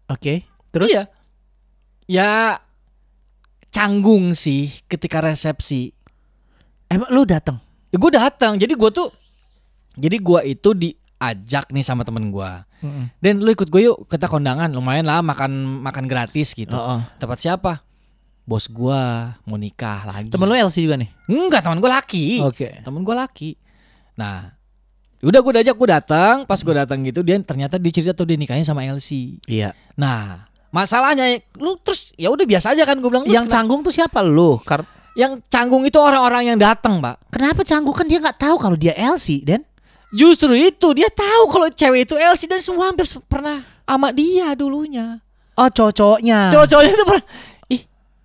Oke. 0.09 0.43
Terus? 0.69 0.91
Iya. 0.91 1.03
Ya 2.05 2.59
canggung 3.73 4.37
sih 4.37 4.71
ketika 4.87 5.25
resepsi. 5.25 5.91
Emang 6.93 7.09
lu 7.09 7.25
datang? 7.25 7.57
Ya, 7.89 7.97
gue 7.97 8.13
datang. 8.13 8.61
Jadi 8.61 8.77
gue 8.77 8.91
tuh 8.93 9.09
jadi 9.93 10.17
gua 10.21 10.41
itu 10.41 10.73
diajak 10.73 11.69
nih 11.69 11.85
sama 11.85 12.05
temen 12.05 12.33
gua. 12.33 12.65
Dan 13.23 13.45
lu 13.45 13.53
ikut 13.55 13.71
gue 13.71 13.87
yuk 13.87 14.11
kita 14.11 14.27
kondangan 14.27 14.73
lumayan 14.73 15.07
lah 15.07 15.23
makan 15.23 15.85
makan 15.85 16.09
gratis 16.09 16.57
gitu. 16.57 16.75
Oh, 16.75 16.99
oh. 16.99 17.01
Tempat 17.21 17.39
siapa? 17.39 17.73
Bos 18.43 18.67
gua 18.67 19.33
mau 19.47 19.55
nikah 19.55 20.03
lagi. 20.03 20.33
Temen 20.33 20.49
lu 20.51 20.57
LC 20.57 20.83
juga 20.83 20.99
nih? 20.99 21.13
Enggak, 21.31 21.63
teman 21.63 21.79
gua 21.79 22.03
laki. 22.03 22.43
Oke. 22.43 22.83
Temen 22.83 23.07
gua 23.07 23.23
laki. 23.29 23.55
Nah, 24.19 24.57
udah 25.23 25.41
gue 25.41 25.53
diajak 25.57 25.73
gue 25.79 25.89
datang, 25.89 26.45
pas 26.45 26.61
gue 26.61 26.75
datang 26.75 27.01
gitu 27.01 27.25
dia 27.25 27.39
ternyata 27.41 27.81
dia 27.81 27.93
cerita 27.95 28.13
tuh 28.13 28.29
dia 28.29 28.37
nikahnya 28.37 28.67
sama 28.67 28.85
Elsie. 28.85 29.41
Iya. 29.49 29.73
Nah, 29.97 30.52
masalahnya 30.73 31.39
lu 31.61 31.77
terus 31.79 32.11
ya 32.17 32.33
udah 32.33 32.43
biasa 32.43 32.73
aja 32.73 32.83
kan 32.83 32.97
gue 32.99 33.07
bilang 33.07 33.29
Yang 33.29 33.47
kenapa- 33.47 33.55
canggung 33.55 33.81
tuh 33.85 33.93
siapa 33.93 34.19
lu? 34.25 34.57
Kar 34.65 34.83
yang 35.13 35.45
canggung 35.45 35.85
itu 35.85 36.01
orang-orang 36.01 36.49
yang 36.49 36.59
datang, 36.59 36.97
Pak. 36.97 37.29
Kenapa 37.29 37.61
canggung 37.69 37.93
kan 37.93 38.09
dia 38.09 38.17
nggak 38.17 38.41
tahu 38.41 38.57
kalau 38.57 38.81
dia 38.81 38.97
Elsie, 38.97 39.45
Den? 39.45 39.61
Justru 40.09 40.57
itu 40.57 40.89
dia 40.97 41.13
tahu 41.13 41.53
kalau 41.53 41.69
cewek 41.69 42.09
itu 42.09 42.17
Elsie 42.17 42.49
dan 42.49 42.65
semua 42.65 42.89
hampir 42.89 43.05
pernah 43.29 43.61
sama 43.85 44.09
dia 44.09 44.57
dulunya. 44.57 45.21
Oh, 45.53 45.69
cowok-cowoknya. 45.69 46.49
Cowok-cowoknya 46.49 46.93
itu 46.97 47.05
pernah 47.05 47.25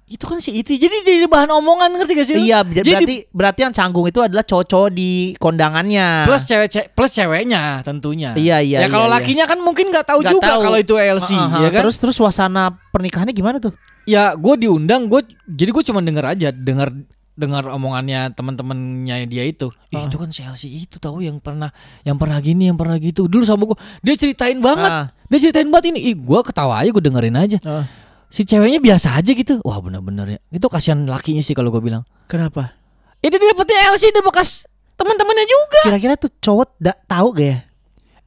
itu 0.08 0.24
kan 0.24 0.40
si 0.40 0.56
itu. 0.56 0.72
Jadi 0.72 1.04
jadi 1.04 1.28
bahan 1.28 1.52
omongan 1.54 1.92
ngerti 1.94 2.12
gak 2.14 2.26
sih? 2.26 2.36
Iya, 2.40 2.64
Jadi 2.64 2.80
berarti 2.88 3.16
berarti 3.30 3.60
yang 3.62 3.72
canggung 3.72 4.04
itu 4.04 4.20
adalah 4.20 4.42
cowok-cowok 4.42 4.90
di 4.90 5.36
kondangannya. 5.38 6.24
plus 6.24 6.44
cewek 6.44 6.68
ce- 6.68 6.88
plus 6.88 7.12
ceweknya 7.12 7.84
tentunya. 7.84 8.32
Iya, 8.34 8.60
iya, 8.60 8.78
Ya 8.82 8.88
kalau 8.88 9.06
iya, 9.06 9.12
iya. 9.12 9.16
lakinya 9.20 9.46
kan 9.46 9.60
mungkin 9.60 9.90
nggak 9.90 10.06
tahu 10.06 10.20
Nggak 10.22 10.32
juga 10.34 10.48
tahu. 10.48 10.62
kalau 10.64 10.78
itu 10.78 10.94
Elsie, 10.96 11.36
Heeh, 11.36 11.60
ya 11.60 11.70
kan? 11.70 11.82
Terus 11.84 11.96
terus 11.98 12.16
suasana 12.16 12.64
pernikahannya 12.90 13.32
gimana 13.32 13.60
tuh? 13.60 13.76
ya 14.04 14.32
gue 14.34 14.56
diundang, 14.58 15.06
gue 15.06 15.20
jadi 15.46 15.68
gue 15.68 15.84
cuma 15.84 16.00
denger 16.00 16.26
aja, 16.30 16.50
dengar 16.50 16.96
dengar 17.34 17.68
omongannya 17.68 18.32
teman-temannya 18.32 19.28
dia 19.28 19.44
itu. 19.44 19.68
Ih, 19.90 20.00
Ah. 20.00 20.08
itu 20.08 20.16
kan 20.16 20.32
si 20.32 20.42
Elsie 20.42 20.72
itu 20.80 20.98
tahu 20.98 21.20
yang 21.20 21.38
pernah 21.38 21.70
yang 22.02 22.16
pernah 22.16 22.40
gini, 22.40 22.66
yang 22.66 22.74
pernah 22.74 22.96
gitu. 22.96 23.28
Dulu 23.28 23.44
sama 23.44 23.64
gue, 23.66 23.76
dia 24.02 24.16
ceritain 24.16 24.58
banget. 24.58 24.90
Ah. 24.90 25.06
Dia 25.28 25.40
ceritain 25.42 25.68
banget 25.68 25.92
ini. 25.92 26.00
Ih, 26.08 26.16
gue 26.16 26.40
ketawa 26.42 26.80
aja, 26.80 26.88
gue 26.88 27.04
dengerin 27.04 27.36
aja. 27.36 27.60
Ah. 27.62 27.84
Si 28.28 28.44
ceweknya 28.44 28.78
biasa 28.78 29.16
aja 29.16 29.32
gitu. 29.32 29.64
Wah, 29.64 29.80
bener-bener 29.80 30.36
ya. 30.36 30.40
Itu 30.50 30.68
kasihan 30.68 31.00
lakinya 31.04 31.40
sih 31.40 31.56
kalau 31.56 31.72
gue 31.72 31.80
bilang. 31.80 32.04
Kenapa? 32.28 32.76
Ya 33.24 33.32
dia 33.32 33.40
dapetnya 33.40 33.90
Elsie 33.90 34.12
dan 34.12 34.22
bekas 34.22 34.68
teman-temannya 34.94 35.46
juga. 35.46 35.82
Kira-kira 35.88 36.14
tuh 36.16 36.30
cowok 36.38 36.76
da- 36.78 37.00
tahu 37.08 37.34
gak 37.34 37.48
ya? 37.48 37.60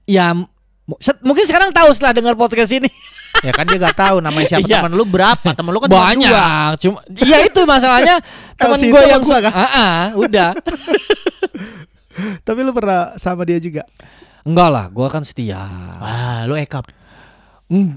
Ya 0.09 0.26
set- 0.99 1.23
mungkin 1.23 1.45
sekarang 1.45 1.71
tahu 1.71 1.92
setelah 1.92 2.12
dengar 2.12 2.35
podcast 2.35 2.73
ini. 2.73 2.90
Ya 3.40 3.54
kan 3.57 3.62
dia 3.64 3.78
gak 3.80 3.95
tahu 3.97 4.21
namanya 4.21 4.52
siapa 4.52 4.66
Iya. 4.69 4.83
teman 4.83 4.92
lu 4.92 5.07
berapa? 5.07 5.54
Temen 5.54 5.71
lu 5.71 5.78
kan 5.80 5.88
cuma 5.88 5.97
dua. 5.97 6.04
Banyak. 6.12 6.71
Cuma 6.83 6.99
iya 7.25 7.47
itu 7.47 7.61
masalahnya 7.64 8.19
teman 8.59 8.76
gue 8.76 9.02
yang 9.07 9.23
gua 9.23 9.38
kan? 9.40 9.52
Ah, 9.54 9.64
ah, 9.71 10.02
udah. 10.19 10.50
Tapi 12.47 12.61
lu 12.61 12.75
pernah 12.75 13.14
sama 13.16 13.47
dia 13.49 13.57
juga? 13.57 13.87
Enggak 14.45 14.69
lah, 14.69 14.85
gue 14.90 15.07
kan 15.09 15.23
setia. 15.25 15.62
Wah, 16.02 16.45
lu 16.45 16.59
ekap. 16.59 16.85
Mm, 17.71 17.76
mm, 17.76 17.97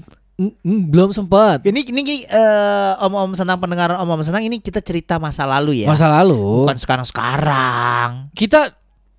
belum 0.64 1.14
sempat. 1.14 1.62
Ini 1.62 1.80
ini 1.86 2.26
eh, 2.26 2.92
om-om 2.98 3.32
senang 3.32 3.56
pendengar 3.56 3.94
om-om 3.96 4.18
senang 4.18 4.42
ini 4.42 4.58
kita 4.58 4.82
cerita 4.82 5.22
masa 5.22 5.46
lalu 5.46 5.86
ya. 5.86 5.88
Masa 5.88 6.10
lalu 6.10 6.66
Bukan 6.66 6.78
sekarang-sekarang. 6.78 8.34
kita 8.34 8.74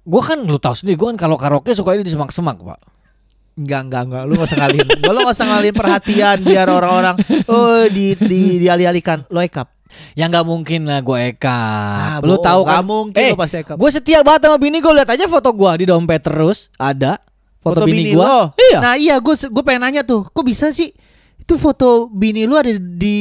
gue 0.05 0.21
kan 0.21 0.37
lu 0.37 0.59
tahu 0.59 0.75
sendiri 0.75 0.99
gue 0.99 1.07
kan 1.15 1.17
kalau 1.17 1.33
karaoke 1.33 1.71
suka 1.71 1.95
di 1.95 2.05
semak-semak 2.05 2.59
pak 2.59 2.79
Enggak, 3.55 3.81
enggak, 3.87 4.01
enggak. 4.05 4.23
Lu 4.27 4.33
gak 4.35 4.47
usah 4.51 4.59
ngalihin. 4.59 4.87
lu 5.15 5.19
gak 5.23 5.31
usah 5.33 5.47
ngalihin 5.47 5.73
perhatian 5.73 6.37
biar 6.43 6.67
orang-orang 6.67 7.15
oh 7.47 7.87
di 7.87 8.11
di 8.19 8.41
dialih-alihkan. 8.59 9.31
Lu 9.31 9.39
ekap. 9.39 9.71
ya 10.11 10.27
nggak 10.27 10.43
mungkin 10.43 10.83
lah 10.91 10.99
gue 10.99 11.17
Eka 11.31 11.55
Ah, 11.55 12.17
lu 12.19 12.35
tahu 12.35 12.67
kan 12.67 12.83
mungkin 12.83 13.15
eh 13.15 13.31
pasti 13.31 13.63
Eka. 13.63 13.79
gue 13.79 13.87
setia 13.87 14.19
banget 14.27 14.51
sama 14.51 14.59
bini 14.59 14.83
gue 14.83 14.91
lihat 14.91 15.07
aja 15.07 15.23
foto 15.31 15.55
gue 15.55 15.71
di 15.79 15.85
dompet 15.87 16.19
terus 16.19 16.67
ada 16.75 17.15
foto, 17.63 17.87
bini, 17.87 18.11
gue 18.11 18.19
lo. 18.19 18.51
iya 18.59 18.79
Nah, 18.83 18.93
iya 18.99 19.15
gue 19.23 19.31
gue 19.31 19.63
pengen 19.63 19.87
nanya 19.87 20.03
tuh. 20.03 20.27
Kok 20.27 20.43
bisa 20.43 20.75
sih 20.75 20.91
itu 21.45 21.61
foto 21.61 22.09
bini 22.09 22.49
lu 22.49 22.57
ada 22.57 22.73
di 22.73 23.17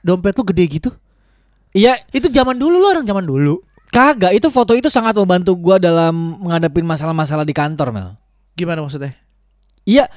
dompet 0.00 0.32
lu 0.32 0.48
gede 0.48 0.64
gitu? 0.80 0.90
iya 1.76 2.00
Itu 2.08 2.32
zaman 2.32 2.56
dulu 2.56 2.80
lu 2.80 2.88
orang 2.88 3.04
zaman 3.04 3.22
dulu. 3.22 3.60
kagak 3.92 4.32
itu 4.32 4.48
foto 4.48 4.72
itu 4.72 4.88
sangat 4.88 5.12
membantu 5.12 5.52
gue 5.54 5.76
dalam 5.84 6.40
menghadapi 6.40 6.80
masalah-masalah 6.80 7.44
di 7.44 7.52
kantor 7.52 7.92
Mel 7.92 8.08
Gimana 8.56 8.80
maksudnya? 8.80 9.12
Iya. 9.84 10.08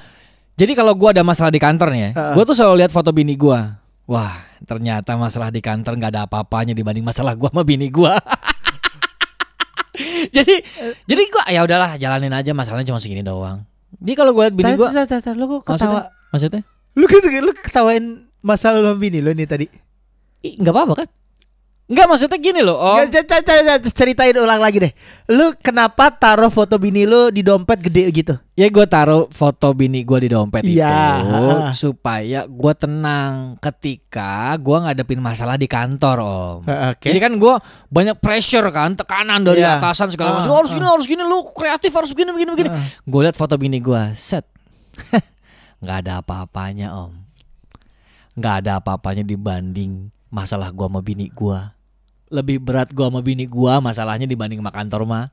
Jadi 0.56 0.72
kalau 0.72 0.96
gua 0.96 1.12
ada 1.12 1.24
masalah 1.24 1.52
di 1.52 1.60
kantor 1.60 1.88
nih 1.92 2.00
ya, 2.00 2.10
Heeh. 2.12 2.34
gua 2.36 2.44
tuh 2.44 2.56
selalu 2.56 2.84
lihat 2.84 2.92
foto 2.92 3.12
bini 3.12 3.36
gua. 3.36 3.80
Wah, 4.04 4.44
ternyata 4.64 5.16
masalah 5.16 5.48
di 5.48 5.64
kantor 5.64 5.96
nggak 5.96 6.12
ada 6.16 6.22
apa-apanya 6.28 6.76
dibanding 6.76 7.04
masalah 7.04 7.32
gua 7.32 7.48
sama 7.52 7.64
bini 7.64 7.88
gua. 7.88 8.16
jadi 10.36 10.54
jadi 11.08 11.22
gua 11.32 11.44
ya 11.48 11.60
udahlah 11.64 11.96
jalanin 11.96 12.32
aja 12.32 12.52
masalahnya 12.52 12.92
cuma 12.92 13.00
segini 13.00 13.24
doang. 13.24 13.64
Jadi 14.00 14.12
kalau 14.16 14.32
gua 14.36 14.48
lihat 14.48 14.56
bini 14.56 14.72
Tar, 14.72 14.76
gua 14.76 14.88
tar, 14.92 15.06
tar, 15.08 15.20
tar, 15.24 15.34
lu 15.36 15.44
kok 15.48 15.60
maksudnya 15.68 15.88
ketawa? 15.88 16.02
maksudnya 16.32 16.60
Lu 16.94 17.04
ketawa- 17.04 17.42
lu 17.42 17.52
ketawain 17.54 18.04
masalah 18.40 18.78
lu 18.78 18.88
sama 18.88 18.98
bini 18.98 19.18
lu 19.18 19.30
nih 19.30 19.46
tadi. 19.46 19.66
ih, 20.40 20.56
nggak 20.56 20.72
apa-apa 20.72 20.94
kan? 20.96 21.08
Nggak 21.84 22.06
maksudnya 22.06 22.38
gini 22.38 22.62
loh. 22.62 22.78
Oh, 22.78 22.96
Nggak, 22.96 23.26
c- 23.26 23.42
c- 23.42 23.64
c- 23.82 23.92
ceritain 23.92 24.30
ulang 24.32 24.56
lagi 24.56 24.78
deh. 24.78 24.92
Lu 25.28 25.50
kenapa 25.56 26.08
taruh 26.08 26.46
foto 26.46 26.78
bini 26.78 27.02
lu 27.02 27.28
di 27.28 27.42
dompet 27.42 27.82
gede 27.82 28.06
gitu? 28.10 28.34
ya 28.54 28.68
gua 28.68 28.86
taruh 28.86 29.26
foto 29.28 29.72
bini 29.72 30.00
gua 30.00 30.16
di 30.16 30.28
dompet 30.28 30.62
Iya, 30.62 31.18
itu 31.18 31.48
supaya 31.74 32.46
gua 32.46 32.72
tenang 32.72 33.56
ketika 33.58 34.54
gua 34.56 34.86
ngadepin 34.86 35.18
masalah 35.18 35.56
di 35.56 35.66
kantor, 35.66 36.16
Om. 36.20 36.60
Oke. 36.94 37.08
Jadi 37.08 37.18
kan 37.18 37.32
gue 37.34 37.54
banyak 37.88 38.16
pressure 38.16 38.68
kan, 38.68 38.94
tekanan 38.94 39.42
dari 39.42 39.60
Iya. 39.60 39.76
atasan 39.76 40.08
segala 40.08 40.36
macam. 40.36 40.52
"Oh, 40.52 40.60
harus 40.60 40.70
gini, 40.70 40.86
harus 40.86 41.06
gini, 41.06 41.20
lu 41.20 41.42
kreatif 41.50 41.90
harus 41.90 42.10
begini, 42.10 42.30
begini, 42.30 42.50
begini. 42.54 42.70
Ah. 42.70 42.84
Gue 43.02 43.20
liat 43.22 43.34
foto 43.34 43.56
bini 43.56 43.76
gue, 43.76 44.02
set, 44.14 44.44
nggak 45.80 45.96
ada 46.06 46.20
apa-apanya 46.20 46.92
om, 46.92 47.16
nggak 48.36 48.54
ada 48.64 48.80
apa-apanya 48.80 49.24
dibanding 49.24 50.12
masalah 50.28 50.70
gue 50.70 50.86
sama 50.86 51.00
bini 51.02 51.32
gue. 51.32 51.58
Lebih 52.30 52.62
berat 52.62 52.94
gue 52.94 53.02
sama 53.02 53.20
bini 53.24 53.48
gue 53.48 53.72
masalahnya 53.82 54.28
dibanding 54.28 54.62
sama 54.62 54.70
kantor 54.70 55.02
mah. 55.08 55.26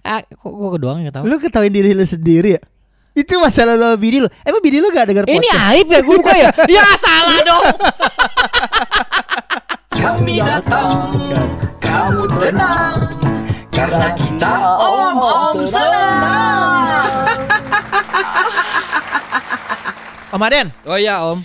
ah, 0.06 0.22
kok 0.22 0.52
gue 0.52 0.78
doang 0.78 1.02
nggak 1.02 1.16
tahu? 1.18 1.26
Lu 1.26 1.40
ketawain 1.42 1.72
diri 1.74 1.96
lu 1.96 2.06
sendiri 2.06 2.60
ya? 2.60 2.62
Itu 3.10 3.42
masalah 3.42 3.74
lu 3.74 3.82
sama 3.82 3.98
bini 3.98 4.22
lu. 4.22 4.28
Emang 4.46 4.62
bini 4.62 4.78
lu 4.78 4.88
gak 4.94 5.10
denger 5.10 5.26
Ini 5.26 5.34
podcast? 5.42 5.66
aib 5.74 5.86
ya 5.90 6.00
gue 6.00 6.14
buka 6.14 6.34
ya? 6.38 6.50
ya 6.78 6.86
salah 6.94 7.38
dong. 7.42 7.64
Kami 10.00 10.40
datang, 10.40 11.12
kamu 11.76 12.24
tenang, 12.40 12.96
karena 13.68 14.08
kita 14.16 14.54
om-om 14.80 15.60
senang. 15.68 16.59
Om 20.30 20.42
Aden, 20.42 20.66
Oh 20.86 20.94
iya 20.94 21.18
om. 21.20 21.42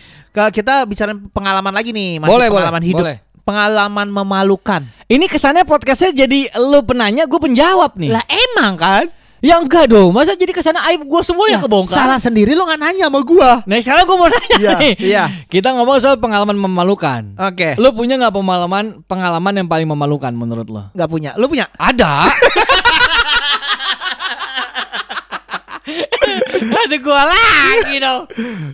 kita 0.51 0.83
bicara 0.85 1.15
pengalaman 1.31 1.71
lagi 1.71 1.89
nih, 1.89 2.19
masih 2.19 2.29
Boleh, 2.29 2.47
boleh, 2.47 2.61
pengalaman 2.61 2.83
hidup. 2.83 3.01
boleh. 3.01 3.17
Pengalaman 3.41 4.07
memalukan. 4.09 4.81
Ini 5.05 5.25
kesannya 5.25 5.63
podcastnya 5.63 6.13
jadi 6.15 6.49
lu 6.59 6.81
penanya, 6.81 7.25
gue 7.25 7.39
penjawab 7.39 7.93
nih. 7.95 8.09
Lah 8.13 8.25
emang 8.25 8.73
kan? 8.75 9.05
Ya 9.39 9.61
enggak 9.61 9.93
dong, 9.93 10.09
masa 10.09 10.33
jadi 10.33 10.49
ke 10.49 10.59
sana 10.59 10.81
aib 10.89 11.05
gue 11.05 11.21
semua 11.21 11.45
yang 11.45 11.61
Ya, 11.61 11.65
kebongkar. 11.65 11.93
Salah 11.95 12.17
sendiri 12.17 12.51
lu 12.51 12.65
gak 12.65 12.81
nanya 12.81 13.05
sama 13.05 13.21
gua. 13.21 13.61
Nah 13.63 13.77
sekarang 13.77 14.03
gue 14.03 14.17
mau 14.17 14.25
nanya 14.25 14.57
Iya, 14.57 14.71
nih. 14.75 14.93
iya. 14.97 15.23
Kita 15.45 15.69
ngomong 15.71 16.01
soal 16.01 16.17
pengalaman 16.17 16.57
memalukan. 16.57 17.37
Oke. 17.37 17.77
Lu 17.77 17.93
punya 17.93 18.17
nggak 18.17 18.33
pengalaman 18.33 19.05
pengalaman 19.05 19.53
yang 19.55 19.67
paling 19.67 19.85
memalukan 19.85 20.33
menurut 20.33 20.65
lo? 20.65 20.89
Gak 20.91 21.05
punya. 21.05 21.37
Lu 21.37 21.45
punya? 21.45 21.69
Ada. 21.77 22.25
Ada 26.85 26.95
gua 27.01 27.21
lagi 27.25 27.95
dong. 27.97 28.21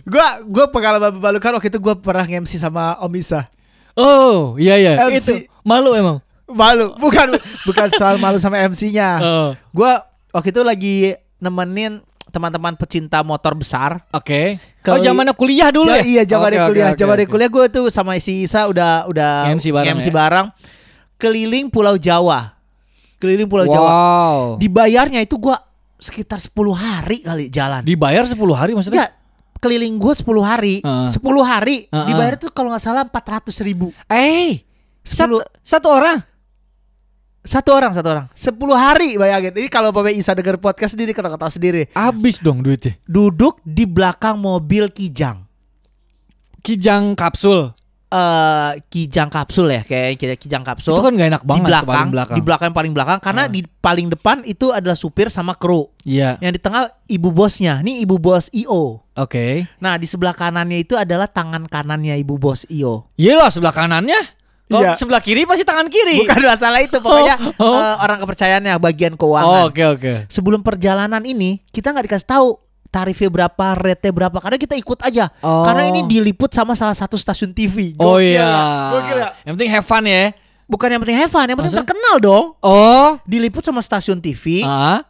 Gua 0.04 0.26
gua 0.44 0.64
pengalaman 0.68 1.10
memalukan 1.16 1.56
waktu 1.56 1.68
itu 1.72 1.80
gua 1.80 1.96
pernah 1.96 2.28
MC 2.28 2.60
sama 2.60 3.00
Om 3.00 3.12
Isa. 3.16 3.48
Oh 3.96 4.56
iya 4.60 4.76
iya. 4.76 4.92
MC. 5.08 5.16
Itu 5.16 5.32
malu 5.64 5.96
emang. 5.96 6.20
Malu, 6.52 6.92
bukan 7.00 7.32
bukan 7.64 7.88
soal 7.96 8.20
malu 8.20 8.36
sama 8.36 8.60
MC-nya. 8.60 9.10
Oh. 9.24 9.50
Gua 9.72 10.04
waktu 10.36 10.52
itu 10.52 10.60
lagi 10.60 10.96
nemenin 11.40 12.04
teman-teman 12.32 12.76
pecinta 12.76 13.20
motor 13.20 13.52
besar. 13.52 14.00
Oke. 14.12 14.56
Kalau 14.80 14.98
oh 14.98 15.04
zamannya 15.04 15.36
kuliah 15.36 15.68
dulu 15.68 15.92
ya? 15.92 16.00
Iya, 16.00 16.22
zaman 16.24 16.48
oke, 16.56 16.60
kuliah. 16.72 16.88
oke, 16.92 16.98
Zaman 16.98 17.16
oke. 17.20 17.26
kuliah 17.28 17.50
gue 17.52 17.64
tuh 17.68 17.86
sama 17.92 18.16
si 18.18 18.48
Isa 18.48 18.64
udah 18.66 19.04
udah 19.06 19.52
MC 19.52 19.68
bareng 19.68 20.00
ya? 20.00 20.10
bareng. 20.10 20.46
Keliling 21.20 21.68
Pulau 21.68 21.94
Jawa. 22.00 22.56
Keliling 23.20 23.46
Pulau 23.46 23.68
Jawa. 23.68 23.86
Wow. 23.86 24.38
Dibayarnya 24.58 25.22
itu 25.22 25.36
gua 25.38 25.60
sekitar 26.02 26.42
10 26.42 26.50
hari 26.74 27.22
kali 27.22 27.46
jalan. 27.48 27.86
Dibayar 27.86 28.26
10 28.26 28.34
hari 28.58 28.74
maksudnya? 28.74 29.06
Enggak, 29.06 29.12
keliling 29.62 29.94
gua 30.02 30.12
10 30.12 30.42
hari. 30.42 30.74
Heeh. 30.82 31.08
10 31.08 31.22
hari 31.46 31.76
Heeh. 31.86 32.06
dibayar 32.10 32.34
tuh 32.34 32.50
kalau 32.50 32.74
nggak 32.74 32.82
salah 32.82 33.06
400 33.06 33.62
ribu. 33.62 33.94
Eh, 34.10 34.66
satu, 35.06 35.38
10 35.38 35.62
satu 35.62 35.88
orang. 35.88 36.18
Satu 37.42 37.74
orang, 37.74 37.90
satu 37.90 38.08
orang. 38.10 38.26
10 38.38 38.54
hari 38.78 39.18
bayangin. 39.18 39.50
Ini 39.58 39.66
kalau 39.66 39.90
Bapak 39.90 40.14
Isa 40.14 40.30
denger 40.30 40.62
podcast 40.62 40.94
sendiri 40.94 41.10
ketawa-ketawa 41.10 41.50
sendiri. 41.50 41.90
Habis 41.90 42.38
dong 42.38 42.62
duitnya. 42.62 42.94
Duduk 43.02 43.58
di 43.66 43.82
belakang 43.82 44.38
mobil 44.38 44.86
Kijang. 44.94 45.42
Kijang 46.62 47.18
kapsul. 47.18 47.74
Eh 48.12 48.70
Kijang 48.92 49.32
kapsul 49.32 49.72
ya, 49.72 49.80
kayak 49.80 50.20
kayak 50.20 50.36
Kijang 50.36 50.60
kapsul. 50.60 50.92
Itu 50.92 51.00
kan 51.00 51.16
gak 51.16 51.28
enak 51.32 51.42
banget 51.42 51.64
di 51.64 51.68
belakang, 51.72 51.88
paling 51.88 52.10
belakang. 52.12 52.36
di 52.36 52.42
belakang 52.44 52.70
paling 52.70 52.92
belakang 52.92 53.18
karena 53.18 53.42
Ah. 53.42 53.48
di 53.48 53.60
paling 53.64 54.06
depan 54.12 54.36
itu 54.44 54.68
adalah 54.68 54.92
supir 54.92 55.32
sama 55.32 55.56
kru. 55.56 55.88
Iya. 56.04 56.36
Yang 56.38 56.52
di 56.52 56.60
tengah 56.60 56.82
ibu 57.08 57.32
bosnya. 57.32 57.80
Nih 57.80 58.04
ibu 58.04 58.20
bos 58.20 58.52
IO. 58.52 59.00
Oke. 59.12 59.64
Nah, 59.78 59.96
di 59.96 60.04
sebelah 60.04 60.32
kanannya 60.32 60.78
itu 60.78 60.92
adalah 60.92 61.24
tangan 61.24 61.64
kanannya 61.64 62.16
ibu 62.16 62.36
bos 62.36 62.68
IO. 62.68 63.08
Iya 63.16 63.32
loh 63.34 63.48
sebelah 63.48 63.72
kanannya. 63.72 64.20
Kalau 64.68 64.88
Iya. 64.88 64.96
sebelah 64.96 65.20
kiri 65.20 65.44
pasti 65.44 65.64
tangan 65.64 65.88
kiri. 65.88 66.24
Bukan 66.24 66.48
masalah 66.48 66.80
itu, 66.80 66.96
pokoknya 66.96 67.36
Oh, 67.56 67.64
oh. 67.64 67.76
eh, 67.76 67.96
orang 67.98 68.20
kepercayaannya 68.20 68.72
bagian 68.78 69.12
Oh, 69.14 69.20
keuangan. 69.20 69.68
Oke 69.68 69.82
oke. 69.86 70.12
Sebelum 70.28 70.60
perjalanan 70.60 71.20
ini 71.22 71.60
kita 71.68 71.92
nggak 71.92 72.08
dikasih 72.08 72.24
tahu 72.26 72.48
tarifnya 72.92 73.32
berapa, 73.32 73.66
rate 73.74 74.12
berapa. 74.12 74.36
Karena 74.36 74.60
kita 74.60 74.76
ikut 74.76 75.00
aja. 75.00 75.32
Oh. 75.40 75.64
Karena 75.64 75.88
ini 75.88 76.04
diliput 76.04 76.52
sama 76.52 76.76
salah 76.76 76.92
satu 76.92 77.16
stasiun 77.16 77.50
TV. 77.50 77.96
Oh 77.96 78.20
Gokil 78.20 78.36
iya. 78.36 78.44
ya? 78.44 78.62
Gokil 78.92 79.16
ya? 79.16 79.28
Yang 79.42 79.52
penting 79.56 79.70
have 79.72 79.86
fun 79.88 80.04
ya. 80.04 80.24
Bukan 80.68 80.88
yang 80.88 81.00
penting 81.00 81.18
have 81.18 81.28
fun, 81.28 81.44
yang 81.44 81.56
penting 81.56 81.72
Maksudnya? 81.72 81.88
terkenal 81.88 82.16
dong. 82.20 82.44
Oh. 82.60 83.16
Diliput 83.24 83.64
sama 83.64 83.80
stasiun 83.80 84.20
TV, 84.20 84.60
Ah. 84.62 85.00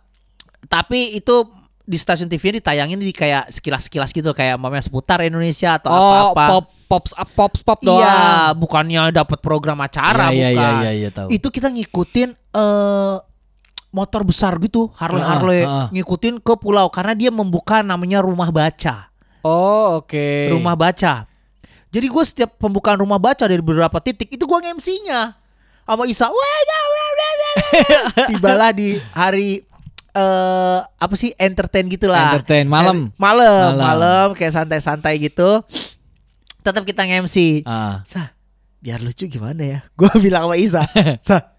tapi 0.65 1.15
itu 1.15 1.35
di 1.83 1.99
stasiun 1.99 2.31
TV 2.31 2.63
ditayangin 2.63 2.95
di 2.97 3.11
kayak 3.11 3.51
sekilas-sekilas 3.51 4.15
gitu 4.15 4.31
kayak 4.31 4.55
mamanya 4.55 4.87
seputar 4.87 5.19
Indonesia 5.21 5.77
atau 5.77 5.91
Oh, 5.91 5.99
apa-apa. 6.31 6.45
pop 6.49 6.65
pops 6.87 7.13
up 7.15 7.29
pops 7.35 7.61
pop 7.63 7.79
doang. 7.83 7.99
Iya, 7.99 8.55
bukannya 8.55 9.11
dapat 9.11 9.43
program 9.43 9.83
acara 9.83 10.31
Iya, 10.31 10.49
iya, 10.49 10.49
bukan. 10.55 10.75
iya, 10.79 10.91
iya, 10.95 11.09
tahu. 11.11 11.29
Itu 11.29 11.49
kita 11.51 11.69
ngikutin 11.69 12.31
eh 12.33 13.15
motor 13.93 14.25
besar 14.25 14.57
gitu, 14.59 14.89
Harley 14.97 15.21
Ah, 15.21 15.29
Harley, 15.37 15.63
ah. 15.63 15.87
ngikutin 15.93 16.41
ke 16.41 16.55
pulau 16.57 16.89
karena 16.89 17.13
dia 17.13 17.29
membuka 17.29 17.85
namanya 17.85 18.25
rumah 18.25 18.49
baca. 18.49 19.13
Oh, 19.45 20.01
oke. 20.01 20.49
Rumah 20.51 20.75
baca. 20.75 21.29
Jadi 21.93 22.07
gue 22.09 22.25
setiap 22.25 22.57
pembukaan 22.57 22.97
rumah 22.97 23.21
baca 23.21 23.45
dari 23.45 23.61
beberapa 23.61 24.01
titik 24.01 24.33
itu 24.33 24.43
gue 24.43 24.59
nge-MC-nya 24.59 25.37
sama 25.85 26.09
Isa. 26.09 26.25
Wah, 26.27 26.35
wah, 26.65 26.83
wah. 26.89 27.55
Tibalah 28.27 28.73
di 28.73 28.97
hari 29.13 29.61
eh 30.13 30.79
apa 30.81 31.15
sih 31.17 31.37
entertain 31.37 31.85
gitulah. 31.89 32.33
Entertain, 32.33 32.65
malam. 32.65 33.13
Malam, 33.17 33.77
Malam. 33.77 33.77
malam 33.77 34.27
kayak 34.33 34.57
santai-santai 34.57 35.21
gitu. 35.21 35.61
Tetap 36.65 36.89
kita 36.89 37.05
nge-MC. 37.05 37.69
Ah. 37.69 38.01
Sa, 38.09 38.33
biar 38.79 39.05
lucu 39.05 39.29
gimana 39.29 39.61
ya? 39.61 39.79
Gue 39.93 40.09
bilang 40.25 40.49
sama 40.49 40.57
Isa, 40.57 40.83
Sa, 41.21 41.52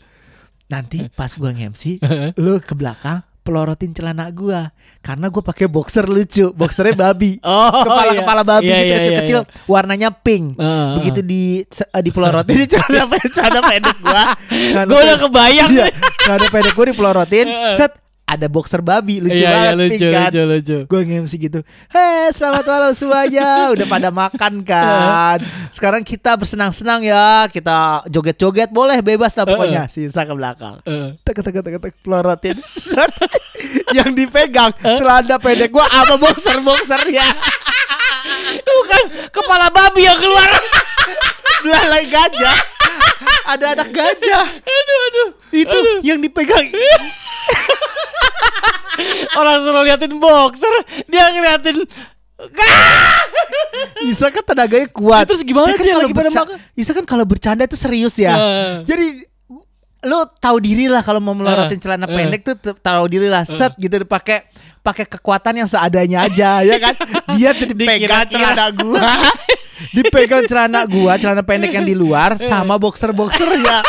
nanti 0.74 1.06
pas 1.08 1.30
gue 1.30 1.46
nge-MC, 1.48 2.02
lu 2.42 2.58
ke 2.58 2.74
belakang 2.74 3.22
pelorotin 3.40 3.92
celana 3.92 4.32
gua. 4.32 4.72
Karena 5.04 5.28
gue 5.28 5.44
pakai 5.44 5.68
boxer 5.68 6.08
lucu, 6.08 6.50
boxernya 6.50 6.96
babi, 6.96 7.36
Oh, 7.44 7.84
kepala 7.84 8.12
iya. 8.12 8.20
kepala 8.24 8.42
babi 8.42 8.66
Iya, 8.66 8.76
gitu 8.76 8.88
iya, 8.88 8.96
kecil-kecil, 8.96 9.40
iya, 9.44 9.50
warnanya 9.68 10.10
pink. 10.16 10.56
Heeh, 10.56 10.90
Begitu 10.96 11.20
di 11.22 11.44
se- 11.68 11.86
eh, 11.86 12.00
dipelorotin 12.00 12.56
di 12.56 12.66
celana 12.66 13.04
celana 13.36 13.60
pendek 13.62 13.98
gua, 14.00 14.24
celana 14.48 14.88
Gue 14.88 15.00
udah 15.04 15.18
kebayang. 15.20 15.70
Iya, 15.70 15.86
celana 16.18 16.48
pendek 16.48 16.74
gua 16.74 16.86
dipelorotin, 16.88 17.48
set 17.76 18.00
ada 18.24 18.48
boxer 18.48 18.80
babi. 18.80 19.20
Lucu 19.20 19.36
Iya, 19.36 19.48
iya, 19.48 19.54
banget 19.54 19.76
lucu, 19.78 19.92
pink 19.92 20.14
kan. 20.16 20.30
lucu, 20.32 20.42
lucu. 20.48 20.78
Gue 20.90 21.00
nge-MC 21.06 21.34
gitu 21.38 21.60
Hei 21.92 22.32
selamat 22.32 22.66
malam 22.66 22.92
semuanya. 22.96 23.50
Udah 23.74 23.86
pada 23.88 24.10
makan 24.10 24.54
kan? 24.64 25.38
Sekarang 25.70 26.02
kita 26.02 26.34
bersenang-senang 26.40 27.04
ya. 27.04 27.46
Kita 27.52 28.08
joget-joget 28.08 28.72
Boleh 28.72 29.04
bebas 29.04 29.36
lah 29.36 29.46
pokoknya. 29.46 29.92
Sisa 29.92 30.24
ke 30.24 30.34
belakang. 30.34 30.80
Tek 31.22 31.36
tek 31.44 31.54
tek 31.62 31.78
tek 31.78 31.94
pelorotin. 32.02 32.58
Yang 33.98 34.10
dipegang 34.18 34.74
Celana 34.82 35.38
pendek 35.38 35.70
gue 35.70 35.86
Apa 35.86 36.16
boxer-boxernya. 36.18 37.28
Bukan 38.74 39.04
kepala 39.30 39.68
babi 39.70 40.08
yang 40.08 40.16
keluar. 40.16 40.48
Belalai 41.64 42.08
gajah. 42.08 42.58
Ada 43.44 43.76
anak 43.76 43.90
gajah. 43.92 44.46
Aduh, 44.48 45.00
aduh. 45.08 45.30
Itu 45.52 45.78
yang 46.02 46.20
dipegang 46.24 46.72
Orang 49.40 49.58
suruh 49.66 49.84
liatin 49.84 50.14
boxer, 50.22 50.74
dia 51.10 51.26
ngeliatin 51.34 51.78
Isa 54.12 54.28
kan 54.34 54.44
tenaganya 54.44 54.88
kuat. 54.92 55.30
Terus 55.30 55.44
gimana 55.46 55.74
kan 55.74 55.86
dia? 55.86 55.96
lagi 55.96 56.14
pada 56.14 56.30
makan? 56.34 56.58
Isa 56.76 56.92
kan 56.92 57.06
kalau 57.08 57.24
bercanda 57.24 57.64
itu 57.64 57.78
serius 57.80 58.16
ya. 58.20 58.36
Eh. 58.36 58.74
Jadi 58.84 59.06
lu 60.04 60.20
tahu 60.44 60.60
diri 60.60 60.92
lah 60.92 61.00
kalau 61.00 61.24
mau 61.24 61.32
melorotin 61.32 61.80
celana 61.80 62.04
eh. 62.04 62.12
pendek 62.12 62.42
tuh 62.44 62.76
tahu 62.76 63.04
diri 63.08 63.32
lah. 63.32 63.48
Set 63.48 63.78
gitu 63.80 64.04
pakai 64.04 64.44
pakai 64.84 65.08
kekuatan 65.08 65.64
yang 65.64 65.70
seadanya 65.70 66.28
aja 66.28 66.60
ya 66.70 66.78
kan? 66.82 66.96
Dia 67.40 67.56
tuh 67.56 67.72
dipegang 67.72 68.28
celana 68.28 68.68
gua. 68.76 69.08
Dipegang 69.96 70.44
celana 70.50 70.82
gua 70.84 71.16
celana 71.16 71.44
pendek 71.46 71.72
yang 71.72 71.88
di 71.88 71.96
luar 71.96 72.36
sama 72.36 72.76
boxer 72.76 73.16
boxer 73.16 73.48
ya 73.62 73.80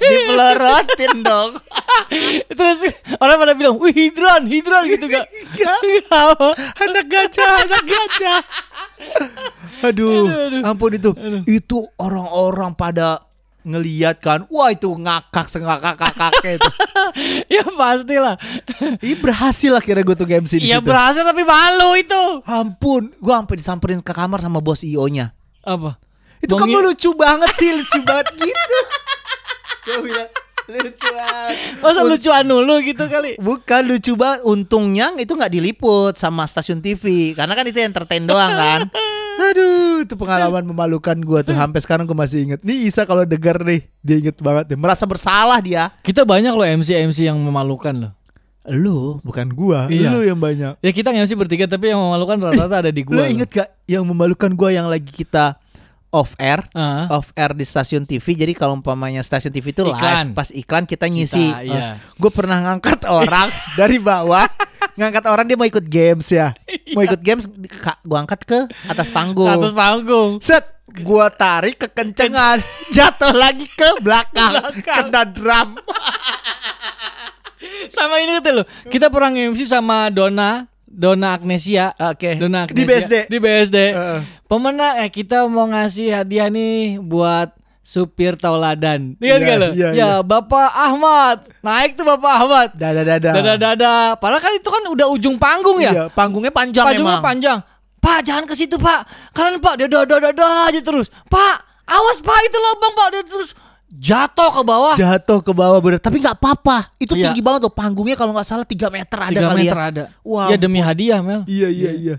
dipelorotin 0.00 1.14
dong 1.20 1.50
Terus 2.58 2.78
orang 3.18 3.36
pada 3.36 3.52
bilang, 3.52 3.76
wih 3.76 3.92
hidran, 3.92 4.44
hidran 4.46 4.86
gitu 4.88 5.06
gak? 5.06 5.26
Gak. 5.54 5.80
Apa? 6.12 6.52
anak 6.56 7.06
gajah 7.06 7.50
anak 7.64 7.82
gajah 7.84 8.40
aduh, 9.82 10.28
ampun 10.64 10.96
itu 10.96 11.10
itu 11.44 11.84
orang-orang 12.00 12.72
pada 12.72 13.20
ngeliat 13.60 14.22
kan 14.22 14.46
wah 14.46 14.70
itu 14.70 14.88
ngakak 14.88 15.50
sengakak 15.50 15.98
kakaknya 15.98 16.56
itu 16.56 16.70
ya 17.58 17.64
pastilah. 17.66 18.36
Ih 19.02 19.18
berhasil 19.18 19.74
akhirnya 19.74 20.06
gue 20.06 20.16
tuh 20.16 20.24
MC 20.24 20.62
di 20.62 20.70
Iya 20.70 20.78
situ. 20.78 20.86
berhasil 20.86 21.22
tapi 21.26 21.42
malu 21.42 21.98
itu. 21.98 22.22
Ampun, 22.46 23.10
gue 23.10 23.34
sampai 23.34 23.56
disamperin 23.58 23.98
ke 23.98 24.14
kamar 24.14 24.38
sama 24.38 24.62
bos 24.62 24.86
IO-nya. 24.86 25.34
Apa? 25.66 25.98
Itu 26.38 26.54
Bang 26.54 26.70
kamu 26.70 26.78
lucu 26.78 27.10
banget 27.18 27.50
sih, 27.58 27.74
lucu 27.74 27.98
banget 28.06 28.30
gitu. 28.38 28.78
Gue 29.86 30.10
bilang 30.10 30.28
lucu. 30.66 31.10
Masa 31.78 32.02
lucuan 32.02 32.42
dulu 32.42 32.74
gitu 32.82 33.06
kali? 33.06 33.38
Bukan 33.38 33.82
lucu 33.86 34.12
banget. 34.18 34.42
Untungnya 34.42 35.14
itu 35.14 35.32
nggak 35.38 35.52
diliput 35.54 36.18
sama 36.18 36.42
stasiun 36.42 36.82
TV, 36.82 37.34
karena 37.38 37.54
kan 37.54 37.64
itu 37.70 37.78
entertain 37.78 38.26
doang 38.26 38.50
kan. 38.50 38.80
Aduh, 39.52 40.02
itu 40.02 40.16
pengalaman 40.16 40.64
memalukan 40.64 41.14
gue 41.14 41.40
tuh. 41.44 41.54
Sampai 41.54 41.78
sekarang 41.84 42.08
gue 42.08 42.16
masih 42.16 42.50
inget. 42.50 42.60
Nih 42.64 42.88
Isa 42.88 43.04
kalau 43.04 43.22
denger 43.22 43.62
nih, 43.62 43.80
dia 44.00 44.16
inget 44.16 44.36
banget. 44.40 44.74
Dia 44.74 44.78
merasa 44.80 45.04
bersalah 45.04 45.60
dia. 45.60 45.92
Kita 46.00 46.24
banyak 46.24 46.50
loh 46.56 46.64
MC-MC 46.64 47.28
yang 47.28 47.38
memalukan 47.38 47.94
loh. 47.94 48.12
Lu, 48.66 49.22
bukan 49.22 49.54
gua. 49.54 49.86
Iya. 49.86 50.10
Lu 50.10 50.26
yang 50.26 50.40
banyak. 50.42 50.82
Ya 50.82 50.90
kita 50.90 51.14
MC 51.14 51.38
bertiga 51.38 51.70
tapi 51.70 51.94
yang 51.94 52.02
memalukan 52.02 52.34
rata-rata 52.50 52.82
ada 52.82 52.90
di 52.90 53.06
Lu 53.06 53.14
gua. 53.14 53.30
inget 53.30 53.46
gak 53.46 53.68
yang 53.86 54.02
memalukan 54.02 54.50
gua 54.58 54.74
yang 54.74 54.90
lagi 54.90 55.06
kita 55.06 55.54
off 56.10 56.34
air? 56.38 56.62
Ah. 56.72 57.10
Off 57.10 57.30
air 57.34 57.52
di 57.54 57.64
stasiun 57.66 58.06
TV. 58.06 58.34
Jadi 58.34 58.52
kalau 58.52 58.78
umpamanya 58.78 59.22
stasiun 59.22 59.52
TV 59.52 59.74
itu 59.74 59.82
live, 59.82 59.96
Iklan. 59.96 60.26
pas 60.32 60.48
iklan 60.54 60.84
kita 60.84 61.06
ngisi. 61.06 61.52
Kita, 61.52 61.62
iya. 61.62 61.88
gue 61.98 62.32
pernah 62.32 62.58
ngangkat 62.62 63.06
orang 63.22 63.48
dari 63.74 63.98
bawah, 63.98 64.46
ngangkat 64.96 65.24
orang 65.28 65.44
dia 65.46 65.56
mau 65.58 65.68
ikut 65.68 65.86
games 65.86 66.26
ya. 66.32 66.56
Mau 66.96 67.04
ikut 67.04 67.20
games, 67.20 67.44
gua 68.02 68.24
angkat 68.24 68.40
ke 68.48 68.58
atas 68.88 69.12
panggung. 69.12 69.50
Atas 69.50 69.76
panggung. 69.76 70.40
Set, 70.40 70.64
gua 71.04 71.28
tarik 71.28 71.76
kekencengan, 71.76 72.64
jatuh 72.94 73.34
lagi 73.36 73.68
ke 73.68 74.00
belakang, 74.00 74.56
kena 74.80 75.22
drum. 75.28 75.76
Sama 77.96 78.18
ini 78.18 78.42
tuh 78.42 78.62
loh. 78.62 78.66
Kita 78.86 79.12
pernah 79.12 79.30
MC 79.32 79.66
sama 79.66 80.10
Dona, 80.10 80.66
Dona 80.86 81.34
Agnesia. 81.34 81.92
Oke. 82.00 82.38
Dona 82.38 82.64
Di 82.64 82.72
Agnesia. 82.72 82.86
BSD. 82.86 83.14
Di 83.26 83.36
BSD. 83.36 83.78
Heeh. 83.90 84.20
Pemenang 84.46 84.94
eh 84.96 85.10
kita 85.10 85.44
mau 85.44 85.66
ngasih 85.66 86.14
hadiah 86.14 86.46
nih 86.46 86.96
buat 86.96 87.50
supir 87.82 88.34
tauladan. 88.34 89.14
Lihat 89.16 89.38
Iya, 89.38 89.46
gak 89.46 89.56
lo? 89.56 89.68
iya, 89.68 89.86
ya, 89.86 89.90
iya. 89.92 90.10
Bapak 90.20 90.70
Ahmad. 90.72 91.46
Naik 91.60 91.94
tuh 91.94 92.02
Bapak 92.02 92.32
Ahmad. 92.36 92.68
Dada 92.72 93.02
dada. 93.02 93.30
Dada 93.32 93.54
dada. 93.56 93.94
Padahal 94.16 94.40
kan 94.40 94.52
itu 94.52 94.66
kan 94.66 94.82
udah 94.86 95.06
ujung 95.08 95.36
panggung 95.36 95.78
ya. 95.78 95.92
Iya, 95.92 96.04
panggungnya 96.08 96.50
panjang 96.50 96.86
Panjangnya 96.86 97.14
emang. 97.14 97.22
panjang. 97.22 97.58
Pak 97.98 98.18
jangan 98.22 98.44
ke 98.46 98.54
situ 98.54 98.74
Pak. 98.74 99.00
Kalian 99.30 99.58
Pak 99.58 99.74
dada 99.76 100.02
dada 100.02 100.30
dada 100.30 100.46
aja 100.66 100.80
terus. 100.80 101.10
Pak 101.26 101.56
awas 101.86 102.18
Pak 102.18 102.38
itu 102.42 102.58
lubang 102.58 102.94
Pak 102.94 103.08
dia 103.10 103.22
terus 103.22 103.50
jatuh 103.96 104.50
ke 104.52 104.62
bawah. 104.62 104.94
Jatuh 104.94 105.40
ke 105.40 105.52
bawah 105.52 105.80
bener, 105.80 105.96
tapi 105.96 106.20
nggak 106.20 106.36
apa-apa. 106.36 106.92
Itu 106.96 107.16
Iya. 107.16 107.32
tinggi 107.32 107.40
banget 107.40 107.64
tuh 107.64 107.72
panggungnya 107.72 108.14
kalau 108.14 108.36
nggak 108.36 108.44
salah 108.44 108.62
3 108.62 108.92
meter 108.92 109.16
ada 109.16 109.32
3 109.32 109.48
kali 109.48 109.60
meter 109.64 109.78
ya. 109.78 109.84
ada. 109.88 110.04
Wah, 110.20 110.52
ya 110.52 110.56
demi 110.56 110.78
hadiah 110.78 111.20
Mel. 111.20 111.42
Iya 111.44 111.68
iya 111.68 111.90
iya. 111.92 112.16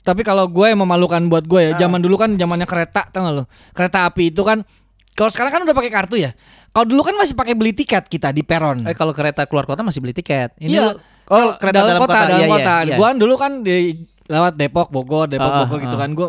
Tapi 0.00 0.22
kalau 0.22 0.46
gue 0.46 0.66
yang 0.66 0.80
memalukan 0.80 1.20
buat 1.26 1.44
gue 1.44 1.60
Ah. 1.60 1.66
ya, 1.74 1.86
zaman 1.86 1.98
dulu 1.98 2.14
kan 2.14 2.30
zamannya 2.32 2.64
kereta, 2.64 3.04
tau 3.06 3.20
gak 3.20 3.34
lo? 3.34 3.44
Kereta 3.70 4.06
api 4.06 4.30
itu 4.30 4.40
kan, 4.40 4.62
kalau 5.12 5.28
sekarang 5.28 5.50
kan 5.50 5.60
udah 5.62 5.74
pakai 5.74 5.90
kartu 5.90 6.14
ya. 6.14 6.30
Kalau 6.70 6.86
dulu 6.86 7.02
kan 7.02 7.14
masih 7.14 7.34
pakai 7.34 7.58
beli 7.58 7.74
tiket 7.74 8.06
kita 8.06 8.30
di 8.30 8.40
peron. 8.40 8.86
Eh 8.86 8.94
kalau 8.94 9.10
kereta 9.10 9.44
keluar 9.44 9.66
kota 9.66 9.82
masih 9.82 9.98
beli 9.98 10.14
tiket. 10.14 10.54
Ini 10.56 10.70
Iya. 10.70 10.94
lu- 10.94 10.98
oh 11.28 11.58
kereta 11.58 11.82
dalam, 11.84 11.98
kota, 11.98 12.18
dalam 12.22 12.30
Iya, 12.30 12.38
iya, 12.38 12.48
kota. 12.48 12.74
iya. 12.80 12.94
Gua 12.94 13.06
kan 13.08 13.16
dulu 13.18 13.34
kan 13.34 13.52
di 13.60 13.74
lewat 14.24 14.54
Depok, 14.54 14.88
Bogor, 14.88 15.26
Depok, 15.26 15.50
Ah, 15.50 15.58
Bogor 15.66 15.78
gitu 15.82 15.98
ah. 15.98 16.00
kan. 16.00 16.10
Gue 16.14 16.28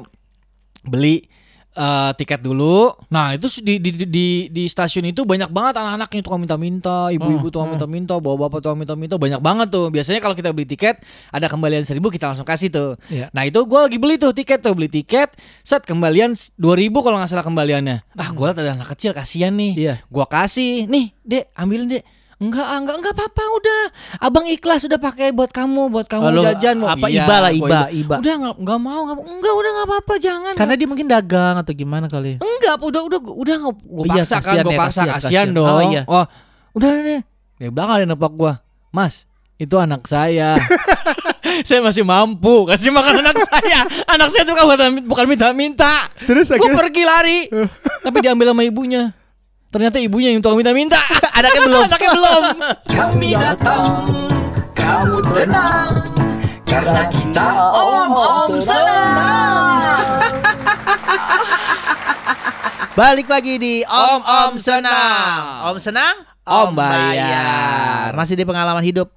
beli 0.81 1.29
eh, 1.75 2.11
tiket 2.15 2.41
dulu. 2.43 2.91
Nah 3.11 3.35
itu 3.35 3.47
di, 3.61 3.79
di, 3.79 3.91
di, 4.07 4.27
di, 4.51 4.63
stasiun 4.67 5.11
itu 5.11 5.23
banyak 5.23 5.51
banget 5.51 5.79
anak-anak 5.79 6.09
yang 6.11 6.23
tukang 6.23 6.41
minta-minta, 6.41 7.11
ibu-ibu 7.11 7.47
Hmm, 7.47 7.53
tukang 7.53 7.69
minta-minta, 7.75 8.15
bapak-bapak 8.19 8.59
tukang 8.63 8.79
minta-minta, 8.79 9.15
banyak 9.19 9.41
banget 9.41 9.67
tuh. 9.71 9.87
Biasanya 9.89 10.19
kalau 10.19 10.35
kita 10.35 10.49
beli 10.51 10.67
tiket 10.67 11.03
ada 11.31 11.47
kembalian 11.47 11.83
seribu 11.83 12.11
kita 12.11 12.31
langsung 12.31 12.47
kasih 12.47 12.69
tuh. 12.71 12.89
Iya. 13.07 13.31
Nah 13.31 13.43
itu 13.47 13.59
gue 13.63 13.79
lagi 13.79 13.97
beli 13.97 14.15
tuh 14.19 14.31
tiket 14.35 14.59
tuh, 14.63 14.73
beli 14.75 14.91
tiket, 14.91 15.33
set 15.63 15.83
kembalian 15.83 16.35
2000 16.59 16.91
kalau 17.03 17.17
nggak 17.19 17.29
salah 17.31 17.45
kembaliannya. 17.45 18.03
Ah 18.15 18.29
gue 18.31 18.43
liat 18.43 18.57
ada 18.59 18.75
anak 18.75 18.91
kecil 18.95 19.11
kasihan 19.15 19.51
nih. 19.55 19.73
Iya. 19.75 19.95
Gua 20.11 20.27
kasih, 20.27 20.85
nih, 20.87 21.15
Dek, 21.23 21.49
ambilin, 21.55 21.99
Dek. 21.99 22.03
Enggak, 22.41 22.65
ah, 22.65 22.77
enggak, 22.81 22.95
enggak 22.97 23.13
apa-apa 23.13 23.43
udah. 23.53 23.81
Abang 24.17 24.49
ikhlas 24.49 24.81
udah 24.89 24.97
pakai 24.97 25.29
buat 25.29 25.53
kamu, 25.53 25.93
buat 25.93 26.09
kamu 26.09 26.25
Lalu, 26.25 26.41
jajan. 26.49 26.75
apa, 26.81 27.05
Iya, 27.05 27.21
iba 27.21 27.35
lah, 27.37 27.51
iba, 27.53 27.79
iba. 27.93 28.15
Udah 28.17 28.33
enggak, 28.33 28.55
enggak 28.57 28.79
mau, 28.81 28.99
enggak, 29.05 29.17
enggak 29.21 29.53
udah 29.53 29.69
enggak 29.69 29.87
apa-apa, 29.93 30.13
jangan. 30.17 30.53
Karena 30.57 30.73
dia 30.73 30.87
mungkin 30.89 31.05
dagang 31.05 31.55
atau 31.61 31.73
gimana 31.77 32.09
kali. 32.09 32.41
enggak, 32.41 32.81
udah 32.81 33.01
udah 33.05 33.19
udah 33.21 33.57
gue 33.61 34.05
Iya, 34.09 34.25
paksa 34.25 34.35
kan, 34.35 34.41
kasihan 34.41 34.65
gue 34.65 34.73
ya, 34.73 34.79
paksa 34.81 35.01
kasihan, 35.01 35.13
kasihan, 35.13 35.21
kasihan. 35.21 35.47
dong. 35.53 35.69
Oh, 35.69 35.81
iya. 35.85 36.03
udah 36.73 36.89
deh. 36.97 37.21
Di 37.61 37.69
belakang 37.69 37.95
ada 38.01 38.05
nepok 38.09 38.33
gua. 38.33 38.53
Mas, 38.89 39.29
itu 39.61 39.77
anak 39.77 40.09
saya. 40.09 40.57
saya 41.67 41.79
masih 41.85 42.01
mampu 42.01 42.65
kasih 42.65 42.89
makan 42.89 43.21
anak 43.21 43.37
saya. 43.45 43.85
Anak 44.09 44.33
saya 44.33 44.49
tuh 44.49 44.57
bukan 44.57 45.05
bukan 45.05 45.25
minta-minta. 45.29 46.09
Terus 46.25 46.49
Gue 46.49 46.57
akhirnya 46.57 46.79
pergi 46.81 47.03
lari, 47.05 47.39
tapi 48.05 48.17
diambil 48.25 48.49
sama 48.49 48.65
ibunya. 48.65 49.13
Ternyata 49.71 49.97
ibunya 49.97 50.35
yang 50.35 50.43
tukang 50.43 50.59
minta-minta. 50.59 50.99
Anaknya 51.37 51.61
belum. 51.63 51.83
Anaknya 51.87 52.11
belum. 52.11 52.43
Kami 52.85 53.29
datang, 53.33 53.83
kamu 54.75 55.17
tenang, 55.31 55.89
karena 56.67 57.03
kita 57.07 57.47
om-om 57.71 58.51
senang. 58.59 59.79
Balik 62.91 63.31
lagi 63.31 63.55
di 63.55 63.73
Om 63.81 64.19
Om 64.19 64.21
Om 64.21 64.53
Senang. 64.59 65.39
Om 65.71 65.77
Senang, 65.79 66.15
Om 66.43 66.75
Bayar. 66.75 68.11
Masih 68.11 68.35
di 68.35 68.43
pengalaman 68.43 68.83
hidup. 68.83 69.07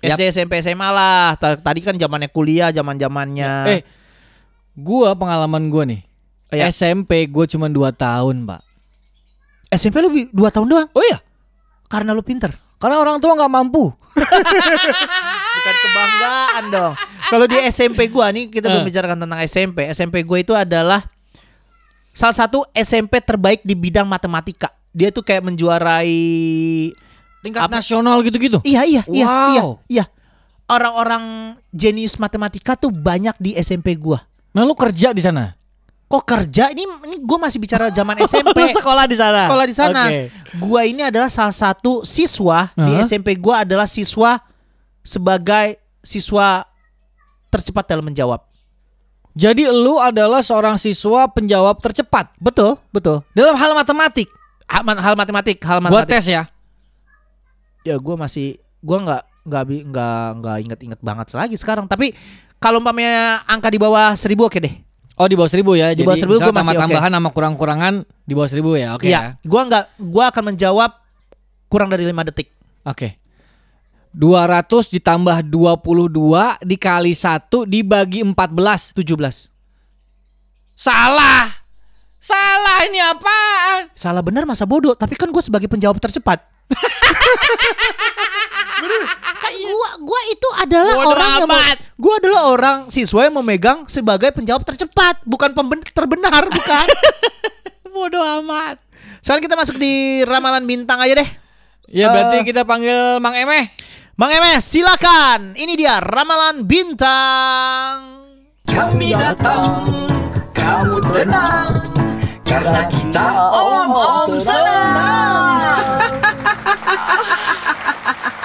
Yap. 0.00 0.16
SD, 0.16 0.32
SMP, 0.32 0.64
SMA 0.64 0.88
lah. 0.88 1.36
Ta- 1.36 1.60
Tadi 1.60 1.84
kan 1.84 1.92
zamannya 1.92 2.32
kuliah, 2.32 2.72
zaman-zamannya. 2.72 3.52
Eh, 3.68 3.80
gua 4.72 5.12
pengalaman 5.12 5.68
gua 5.68 5.84
nih. 5.84 6.00
Iya. 6.50 6.72
SMP 6.72 7.28
gue 7.28 7.44
cuma 7.46 7.68
2 7.68 7.92
tahun, 7.92 8.42
Pak. 8.42 8.69
SMP 9.70 9.96
lebih 9.98 10.22
2 10.30 10.50
tahun 10.50 10.66
doang 10.66 10.88
Oh 10.90 11.02
iya, 11.02 11.18
karena 11.86 12.10
lu 12.10 12.20
pinter. 12.20 12.50
karena 12.76 12.96
orang 12.96 13.16
tua 13.16 13.32
nggak 13.34 13.52
mampu. 13.52 13.92
Bukan 15.54 15.74
kebanggaan 15.80 16.64
dong. 16.68 16.92
Kalau 17.28 17.44
di 17.44 17.58
SMP 17.66 18.08
gua 18.08 18.30
nih 18.30 18.48
kita 18.48 18.66
Eh. 18.66 18.74
membicarakan 18.74 19.18
tentang 19.18 19.40
SMP. 19.42 19.84
SMP 19.88 20.22
gua 20.22 20.38
itu 20.38 20.50
adalah 20.50 21.04
salah 22.10 22.34
satu 22.34 22.64
SMP 22.72 23.20
terbaik 23.20 23.60
di 23.60 23.74
bidang 23.74 24.04
matematika. 24.04 24.72
Dia 24.90 25.08
tuh 25.08 25.20
kayak 25.20 25.44
menjuarai 25.44 26.18
Tingkat 27.40 27.60
Apa? 27.62 27.72
nasional 27.74 28.20
gitu-gitu. 28.20 28.60
Iya 28.62 28.82
iya 28.82 29.02
iya 29.06 29.24
Wow. 29.24 29.48
iya 29.48 29.62
iya. 29.88 30.04
Orang-orang 30.66 31.24
jenius 31.68 32.16
matematika 32.16 32.74
tuh 32.74 32.88
banyak 32.88 33.32
di 33.36 33.56
SMP 33.56 33.92
gua. 33.94 34.22
Nah, 34.50 34.62
lu 34.62 34.72
kerja 34.72 35.10
di 35.10 35.20
sana. 35.20 35.52
Kok 36.10 36.26
kerja 36.26 36.74
ini 36.74 36.82
ini 37.06 37.16
gua 37.22 37.46
masih 37.46 37.62
bicara 37.62 37.86
zaman 37.94 38.18
SMP. 38.26 38.58
Sekolah 38.74 39.06
di 39.06 39.14
sana. 39.14 39.46
Sekolah 39.46 39.66
di 39.70 39.76
sana. 39.78 40.02
Oke. 40.10 40.20
Gua 40.58 40.82
ini 40.82 41.06
adalah 41.06 41.30
salah 41.30 41.54
satu 41.54 42.02
siswa 42.02 42.74
di 42.74 42.98
Hah? 42.98 43.06
SMP 43.06 43.38
gua 43.38 43.62
adalah 43.62 43.86
siswa 43.86 44.42
sebagai 45.06 45.78
siswa 46.02 46.66
tercepat 47.46 47.86
dalam 47.86 48.10
menjawab. 48.10 48.42
Jadi 49.38 49.70
lu 49.70 50.02
adalah 50.02 50.42
seorang 50.42 50.74
siswa 50.74 51.30
penjawab 51.30 51.78
tercepat 51.78 52.34
Betul, 52.42 52.74
betul. 52.90 53.22
dalam 53.30 53.54
hal 53.54 53.78
matematik. 53.78 54.26
Hal, 54.66 54.82
hal 54.82 55.14
matematik, 55.14 55.62
hal 55.62 55.78
Gua 55.78 56.02
matematik. 56.02 56.10
tes 56.10 56.26
ya. 56.26 56.42
Ya 57.86 57.94
gua 58.02 58.18
masih 58.18 58.58
gua 58.82 58.98
nggak 58.98 59.22
nggak 59.46 59.62
nggak 59.86 60.22
nggak 60.42 60.56
inget-inget 60.66 61.00
banget 61.06 61.30
lagi 61.38 61.54
sekarang. 61.54 61.86
Tapi 61.86 62.10
kalau 62.58 62.82
umpamanya 62.82 63.46
angka 63.46 63.70
di 63.70 63.78
bawah 63.78 64.18
seribu 64.18 64.50
oke 64.50 64.58
deh. 64.58 64.74
Oh 65.20 65.28
di 65.28 65.36
bawah 65.36 65.52
seribu 65.52 65.76
ya. 65.76 65.92
Di 65.92 66.00
bawah 66.00 66.16
seribu 66.16 66.40
gua 66.40 66.48
masih 66.48 66.72
tambah-tambahan 66.72 67.12
sama 67.12 67.28
kurang-kurangan 67.28 67.94
di 68.24 68.32
bawah 68.32 68.48
seribu 68.48 68.72
ya. 68.72 68.96
Oke 68.96 69.12
Iya, 69.12 69.36
gua 69.44 69.68
nggak 69.68 69.84
gua 70.00 70.24
akan 70.32 70.56
menjawab 70.56 70.90
kurang 71.68 71.92
dari 71.92 72.08
lima 72.08 72.24
detik. 72.24 72.48
ya. 72.48 72.96
Oke. 72.96 73.20
200 74.16 74.90
ditambah 74.90 75.36
22 75.46 76.66
dikali 76.66 77.12
1 77.14 77.68
dibagi 77.68 78.24
14. 78.24 78.96
17. 78.96 79.52
Salah. 80.74 81.46
Salah 82.20 82.84
ini 82.88 82.98
apaan? 83.00 83.92
Salah 83.94 84.24
benar 84.24 84.48
masa 84.48 84.64
bodoh, 84.64 84.96
tapi 84.96 85.14
kan 85.16 85.30
gue 85.30 85.40
sebagai 85.44 85.68
penjawab 85.68 86.00
tercepat. 86.00 86.42
Bener. 88.80 89.02
Kan 89.34 89.52
gua 89.56 89.90
gua 90.00 90.20
itu 90.26 90.48
adalah 90.58 90.94
Bodoh 90.94 91.10
orang 91.10 91.28
yang 91.30 91.44
amat. 91.44 91.76
mau- 91.76 91.84
gua 91.96 92.14
adalah 92.16 92.42
orang 92.48 92.78
siswa 92.88 93.20
yang 93.22 93.34
memegang 93.34 93.78
sebagai 93.86 94.30
penjawab 94.30 94.62
tercepat, 94.62 95.20
bukan 95.22 95.50
pemben 95.50 95.80
terbenar, 95.86 96.44
bukan. 96.46 96.86
Bodoh 97.94 98.24
amat. 98.40 98.80
Sekarang 99.20 99.42
kita 99.42 99.54
masuk 99.54 99.76
di 99.76 99.92
ramalan 100.22 100.64
bintang 100.64 100.96
aja 100.98 101.12
deh. 101.14 101.28
Ya 101.86 102.08
berarti 102.08 102.36
Eh. 102.38 102.44
kita 102.44 102.62
panggil 102.62 103.18
Mang 103.18 103.34
Emeh. 103.34 103.68
Mang 104.14 104.30
Emes, 104.30 104.62
silakan. 104.62 105.52
Ini 105.54 105.72
dia 105.74 105.98
ramalan 105.98 106.62
bintang. 106.62 108.20
Kami 108.62 109.10
datang, 109.10 109.82
kamu 110.52 110.96
tenang, 111.10 111.68
karena 112.42 112.82
kita 112.86 113.26
om-om 113.50 114.30
senang. 114.36 115.58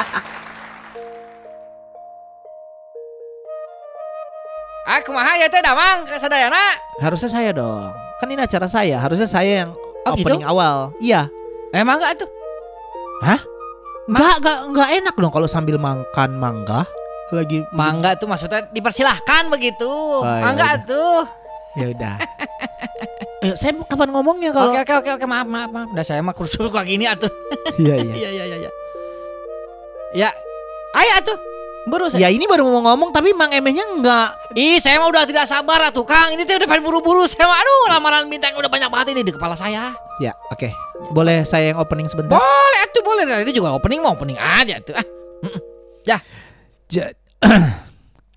Ah, 4.85 5.01
kumaha 5.01 5.33
ya 5.35 5.49
teh 5.49 5.59
damang 5.59 6.05
ke 6.05 6.13
sadayana? 6.15 6.61
Harusnya 7.01 7.25
saya 7.27 7.49
dong. 7.49 7.89
Kan 8.21 8.29
ini 8.29 8.37
acara 8.37 8.69
saya, 8.69 9.01
harusnya 9.01 9.25
saya 9.25 9.65
yang 9.65 9.71
Oh, 10.05 10.13
gitu? 10.13 10.29
opening 10.29 10.45
awal. 10.45 10.93
Iya. 11.01 11.25
Emang 11.73 11.97
enggak 11.97 12.21
tuh? 12.21 12.29
Hah? 13.25 13.41
Enggak, 14.05 14.35
enggak, 14.37 14.57
enggak 14.69 14.89
enak 15.01 15.15
dong 15.17 15.33
kalau 15.33 15.49
sambil 15.49 15.81
makan 15.81 16.37
mangga 16.37 16.85
lagi 17.33 17.65
Mangga 17.73 18.13
tuh 18.13 18.29
maksudnya 18.29 18.69
dipersilahkan 18.69 19.49
begitu. 19.49 19.89
iya, 20.21 20.45
Mangga 20.45 20.67
udah. 20.69 20.85
tuh. 20.85 21.19
Ya 21.75 21.85
udah. 21.89 22.15
Eh, 23.41 23.53
saya 23.57 23.73
kapan 23.81 24.13
ngomongnya 24.13 24.53
kalau 24.53 24.69
Oke 24.71 24.85
oke 24.85 24.93
oke 25.01 25.09
oke 25.17 25.25
maaf 25.25 25.43
maaf 25.43 25.69
maaf. 25.73 25.87
Udah 25.89 26.05
saya 26.05 26.21
mah 26.21 26.31
kursus 26.31 26.61
kayak 26.71 26.85
gini 26.85 27.09
atuh. 27.09 27.27
Iya, 27.75 27.97
iya. 27.99 28.13
Iya 28.21 28.29
iya 28.29 28.43
iya 28.45 28.57
iya. 28.61 28.71
Ya. 30.15 30.29
Ayo 30.93 31.11
atuh. 31.17 31.37
Buru 31.85 32.09
saya. 32.09 32.25
Ya 32.25 32.29
ini 32.29 32.45
baru 32.45 32.65
mau 32.65 32.81
ngomong 32.81 33.13
tapi 33.13 33.29
Mang 33.31 33.53
Emehnya 33.53 33.85
enggak. 33.85 34.33
Ih, 34.53 34.81
saya 34.81 34.97
mah 34.97 35.05
udah 35.05 35.23
tidak 35.23 35.45
sabar 35.45 35.85
atuh, 35.85 36.01
Kang. 36.01 36.33
Ini 36.33 36.41
teh 36.41 36.57
udah 36.57 36.65
pengen 36.65 36.81
buru-buru. 36.81 37.23
Saya 37.25 37.45
mah 37.45 37.55
aduh, 37.55 37.81
ramalan 37.93 38.25
bintang 38.25 38.57
udah 38.57 38.65
banyak 38.65 38.89
banget 38.89 39.07
ini 39.13 39.21
di 39.21 39.29
kepala 39.29 39.53
saya. 39.53 39.93
Ya, 40.17 40.33
oke. 40.49 40.73
Boleh 41.11 41.45
saya 41.45 41.69
yang 41.69 41.77
opening 41.77 42.09
sebentar? 42.09 42.33
Boleh 42.33 42.79
atuh, 42.81 43.03
boleh. 43.05 43.23
Nah, 43.23 43.37
itu 43.39 43.53
juga 43.53 43.69
opening 43.71 44.01
mau 44.01 44.17
opening 44.17 44.35
aja 44.35 44.81
tuh. 44.81 44.97
Ah. 44.97 45.05
Ja- 46.89 47.13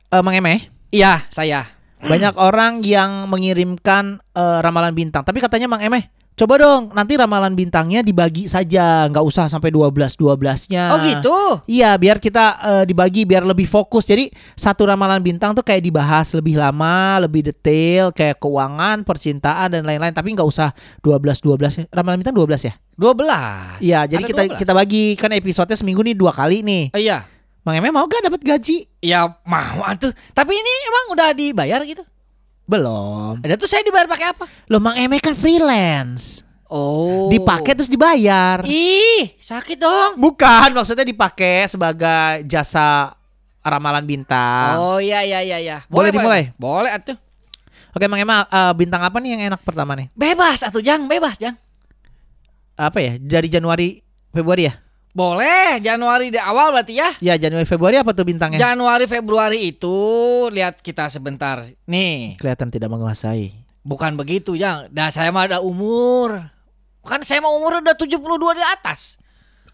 Eh, 0.08 0.22
Mang 0.24 0.32
Emeh, 0.32 0.72
Iya, 0.88 1.28
saya. 1.28 1.68
banyak 2.00 2.40
orang 2.40 2.80
yang 2.80 3.28
mengirimkan 3.28 4.24
eh, 4.32 4.58
ramalan 4.64 4.96
bintang, 4.96 5.20
tapi 5.20 5.36
katanya 5.36 5.68
Mang 5.68 5.84
Emeh, 5.84 6.08
coba 6.38 6.54
dong 6.62 6.94
nanti 6.94 7.18
ramalan 7.18 7.50
bintangnya 7.58 8.00
dibagi 8.06 8.46
saja, 8.46 9.10
nggak 9.10 9.24
usah 9.26 9.50
sampai 9.50 9.74
12 9.74 10.14
12-nya. 10.14 10.84
Oh 10.94 10.98
gitu. 11.02 11.36
Iya, 11.66 11.98
biar 11.98 12.22
kita 12.22 12.44
eh, 12.62 12.84
dibagi 12.86 13.26
biar 13.26 13.42
lebih 13.42 13.66
fokus. 13.66 14.06
Jadi 14.06 14.30
satu 14.54 14.86
ramalan 14.86 15.18
bintang 15.18 15.52
tuh 15.52 15.66
kayak 15.66 15.82
dibahas 15.82 16.30
lebih 16.38 16.54
lama, 16.54 17.18
lebih 17.26 17.50
detail, 17.50 18.14
kayak 18.14 18.38
keuangan, 18.38 19.02
percintaan 19.02 19.74
dan 19.74 19.82
lain-lain. 19.82 20.14
Tapi 20.14 20.38
nggak 20.38 20.46
usah 20.46 20.70
12 21.02 21.42
12 21.42 21.82
ya. 21.82 21.84
Ramalan 21.90 22.22
bintang 22.22 22.38
12 22.38 22.70
ya? 22.70 22.74
12. 22.94 23.82
Iya, 23.82 24.00
jadi 24.06 24.22
Ada 24.22 24.30
kita 24.30 24.42
12. 24.54 24.60
kita 24.62 24.72
bagi 24.78 25.04
kan 25.18 25.30
episodenya 25.34 25.76
seminggu 25.78 26.06
nih 26.06 26.14
dua 26.14 26.30
kali 26.30 26.62
nih. 26.62 26.94
Oh, 26.94 27.00
iya. 27.02 27.26
Mang 27.66 27.76
Emeh 27.76 27.92
mau 27.92 28.08
gak 28.08 28.24
dapat 28.24 28.40
gaji? 28.40 28.88
Ya 29.04 29.28
mau 29.44 29.84
atuh. 29.84 30.14
Tapi 30.32 30.52
ini 30.56 30.72
emang 30.88 31.04
udah 31.12 31.28
dibayar 31.36 31.82
gitu. 31.84 32.00
Belum. 32.68 33.40
Ada 33.40 33.56
tuh 33.56 33.64
saya 33.64 33.80
dibayar 33.80 34.04
pakai 34.04 34.36
apa? 34.36 34.44
Loh 34.68 34.76
Mang 34.76 35.00
Emeh 35.00 35.16
kan 35.24 35.32
freelance. 35.32 36.44
Oh. 36.68 37.32
Dipakai 37.32 37.72
terus 37.72 37.88
dibayar. 37.88 38.60
Ih, 38.68 39.32
sakit 39.40 39.80
dong. 39.80 40.20
Bukan, 40.20 40.76
maksudnya 40.76 41.08
dipakai 41.08 41.64
sebagai 41.64 42.44
jasa 42.44 43.16
ramalan 43.64 44.04
bintang. 44.04 44.76
Oh 44.76 45.00
iya 45.00 45.24
iya 45.24 45.40
iya 45.40 45.56
iya. 45.56 45.76
Boleh 45.88 46.12
dimulai? 46.12 46.52
Boleh 46.60 46.92
atuh. 46.92 47.16
Oke, 47.96 48.04
Mang 48.04 48.20
Emeh 48.20 48.36
eh, 48.36 48.72
bintang 48.76 49.00
apa 49.00 49.16
nih 49.16 49.30
yang 49.32 49.42
enak 49.48 49.64
pertama 49.64 49.96
nih? 49.96 50.12
Bebas 50.12 50.60
atuh 50.60 50.84
Jang, 50.84 51.08
bebas 51.08 51.40
Jang. 51.40 51.56
Apa 52.76 53.00
ya? 53.00 53.16
Dari 53.16 53.48
Januari 53.48 54.04
Februari 54.28 54.68
ya? 54.68 54.76
Boleh, 55.18 55.82
Januari 55.82 56.30
di 56.30 56.38
awal 56.38 56.70
berarti 56.70 56.94
ya. 56.94 57.10
Ya 57.18 57.34
Januari 57.34 57.66
Februari 57.66 57.98
apa 57.98 58.14
tuh 58.14 58.22
bintangnya? 58.22 58.54
Januari 58.54 59.10
Februari 59.10 59.58
itu 59.66 59.90
lihat 60.54 60.78
kita 60.78 61.10
sebentar. 61.10 61.58
Nih, 61.90 62.38
Kelihatan 62.38 62.70
tidak 62.70 62.86
menguasai. 62.86 63.50
bukan 63.82 64.14
begitu 64.14 64.54
Jang. 64.54 64.86
Dah 64.94 65.10
saya 65.10 65.34
mah 65.34 65.50
ada 65.50 65.58
umur. 65.58 66.38
Kan 67.02 67.26
saya 67.26 67.42
mah 67.42 67.50
umur 67.50 67.82
udah 67.82 67.98
72 67.98 68.14
di 68.54 68.62
atas. 68.62 69.18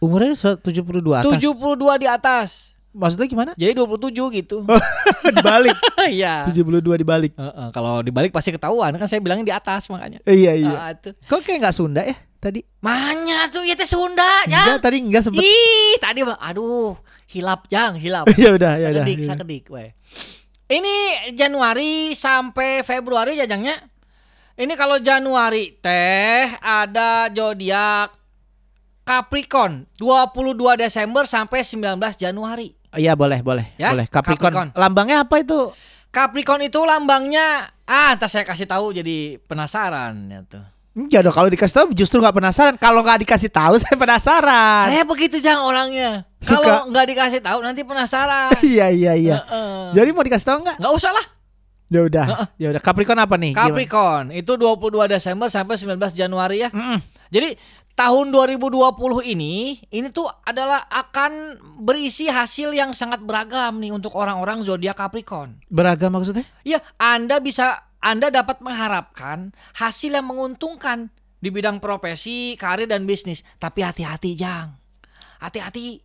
Umurnya 0.00 0.33
se- 0.33 0.57
72 0.57 1.12
atas. 1.12 1.28
72 1.28 2.00
di 2.00 2.09
atas. 2.09 2.72
Maksudnya 2.94 3.26
gimana? 3.26 3.50
Jadi 3.52 3.74
27 3.74 4.30
gitu. 4.33 4.64
dibalik. 5.37 5.76
Iya. 6.09 6.46
72 6.46 6.80
dibalik. 6.96 7.33
Heeh, 7.35 7.68
kalau 7.68 8.00
dibalik 8.00 8.30
pasti 8.30 8.48
ketahuan 8.48 8.92
kan 8.94 9.09
saya 9.09 9.20
bilangnya 9.20 9.44
di 9.44 9.52
atas 9.52 9.90
makanya. 9.90 10.24
Iya 10.24 10.52
iya. 10.57 10.94
Tuh. 10.94 11.12
Kok 11.26 11.42
kayak 11.42 11.68
nggak 11.68 11.74
Sunda 11.74 12.00
ya 12.00 12.14
tadi? 12.44 12.61
Manya 12.85 13.48
tuh 13.48 13.64
ya 13.64 13.72
teh 13.72 13.88
Sunda 13.88 14.44
ya. 14.44 14.76
tadi 14.76 15.00
enggak 15.00 15.24
sempet. 15.24 15.40
Ih, 15.40 15.96
tadi 15.96 16.20
aduh, 16.20 16.92
hilap 17.33 17.64
jang, 17.72 17.96
hilap. 17.96 18.28
ya 18.37 18.52
udah, 18.52 18.76
ya 18.76 18.92
udah. 18.92 19.04
sakedik, 19.04 19.18
ya 19.18 19.26
sakedik 19.33 19.64
we. 19.72 19.85
Ini 20.68 20.96
Januari 21.33 22.12
sampai 22.12 22.85
Februari 22.85 23.40
jajangnya. 23.40 23.80
Ini 24.54 24.72
kalau 24.76 25.00
Januari 25.00 25.74
teh 25.83 26.46
ada 26.62 27.26
zodiak 27.33 28.14
Capricorn 29.04 29.85
22 30.00 30.80
Desember 30.80 31.24
sampai 31.26 31.61
19 31.61 32.00
Januari. 32.16 32.72
Iya 32.94 33.18
boleh 33.18 33.42
boleh 33.42 33.66
Ya, 33.74 33.90
boleh 33.90 34.07
Capricorn. 34.07 34.52
Capricorn. 34.54 34.68
Lambangnya 34.78 35.26
apa 35.26 35.42
itu? 35.42 35.74
Capricorn 36.14 36.62
itu 36.62 36.80
lambangnya 36.87 37.74
ah, 37.85 38.14
ntar 38.14 38.30
saya 38.30 38.46
kasih 38.46 38.70
tahu 38.70 38.94
jadi 38.94 39.42
penasaran 39.44 40.14
ya 40.30 40.40
tuh. 40.46 40.64
Enggak 40.94 41.26
dong 41.26 41.35
kalau 41.35 41.50
dikasih 41.50 41.74
tahu 41.74 41.87
justru 41.90 42.22
nggak 42.22 42.38
penasaran. 42.38 42.74
Kalau 42.78 43.02
nggak 43.02 43.26
dikasih 43.26 43.50
tahu 43.50 43.74
saya 43.83 43.98
penasaran. 43.98 44.87
Saya 44.87 45.02
begitu 45.02 45.42
jangan 45.42 45.66
orangnya. 45.66 46.22
Kalau 46.38 46.87
nggak 46.87 47.07
dikasih 47.11 47.40
tahu 47.42 47.59
nanti 47.66 47.83
penasaran. 47.83 48.54
Iya 48.62 48.94
iya 48.94 49.12
iya. 49.18 49.37
Heeh. 49.42 49.98
Jadi 49.98 50.09
mau 50.14 50.22
dikasih 50.22 50.46
tahu 50.46 50.59
nggak? 50.62 50.76
Nggak 50.78 50.94
usah 50.94 51.11
lah. 51.11 51.26
Ya 51.90 52.00
udah. 52.07 52.26
Ya 52.57 52.66
udah. 52.70 52.80
Capricorn 52.80 53.18
apa 53.18 53.35
nih? 53.35 53.52
Gimana? 53.59 53.74
Capricorn 53.74 54.26
itu 54.30 54.52
22 54.54 55.11
Desember 55.11 55.46
sampai 55.50 55.74
19 55.74 55.98
Januari 56.14 56.62
ya. 56.62 56.70
Mm-mm. 56.70 56.98
Jadi 57.28 57.59
tahun 57.94 58.35
2020 58.35 58.83
ini 59.30 59.78
ini 59.94 60.09
tuh 60.11 60.26
adalah 60.42 60.83
akan 60.90 61.59
berisi 61.78 62.26
hasil 62.26 62.74
yang 62.74 62.90
sangat 62.90 63.22
beragam 63.22 63.78
nih 63.78 63.94
untuk 63.94 64.14
orang-orang 64.18 64.66
zodiak 64.66 64.98
Capricorn. 64.98 65.59
Beragam 65.70 66.11
maksudnya? 66.14 66.42
Ya, 66.66 66.83
Anda 66.98 67.38
bisa 67.38 67.84
Anda 68.05 68.29
dapat 68.29 68.61
mengharapkan 68.61 69.49
hasil 69.73 70.12
yang 70.12 70.29
menguntungkan 70.29 71.09
di 71.40 71.49
bidang 71.49 71.81
profesi, 71.81 72.53
karir 72.55 72.85
dan 72.85 73.09
bisnis. 73.09 73.40
Tapi 73.57 73.81
hati-hati, 73.81 74.37
Jang. 74.37 74.77
Hati-hati. 75.40 76.05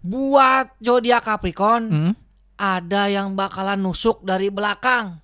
Buat 0.00 0.76
zodiak 0.80 1.24
Capricorn, 1.24 1.84
Hmm? 1.88 2.12
ada 2.54 3.08
yang 3.08 3.32
bakalan 3.32 3.80
nusuk 3.80 4.20
dari 4.20 4.48
belakang. 4.48 5.20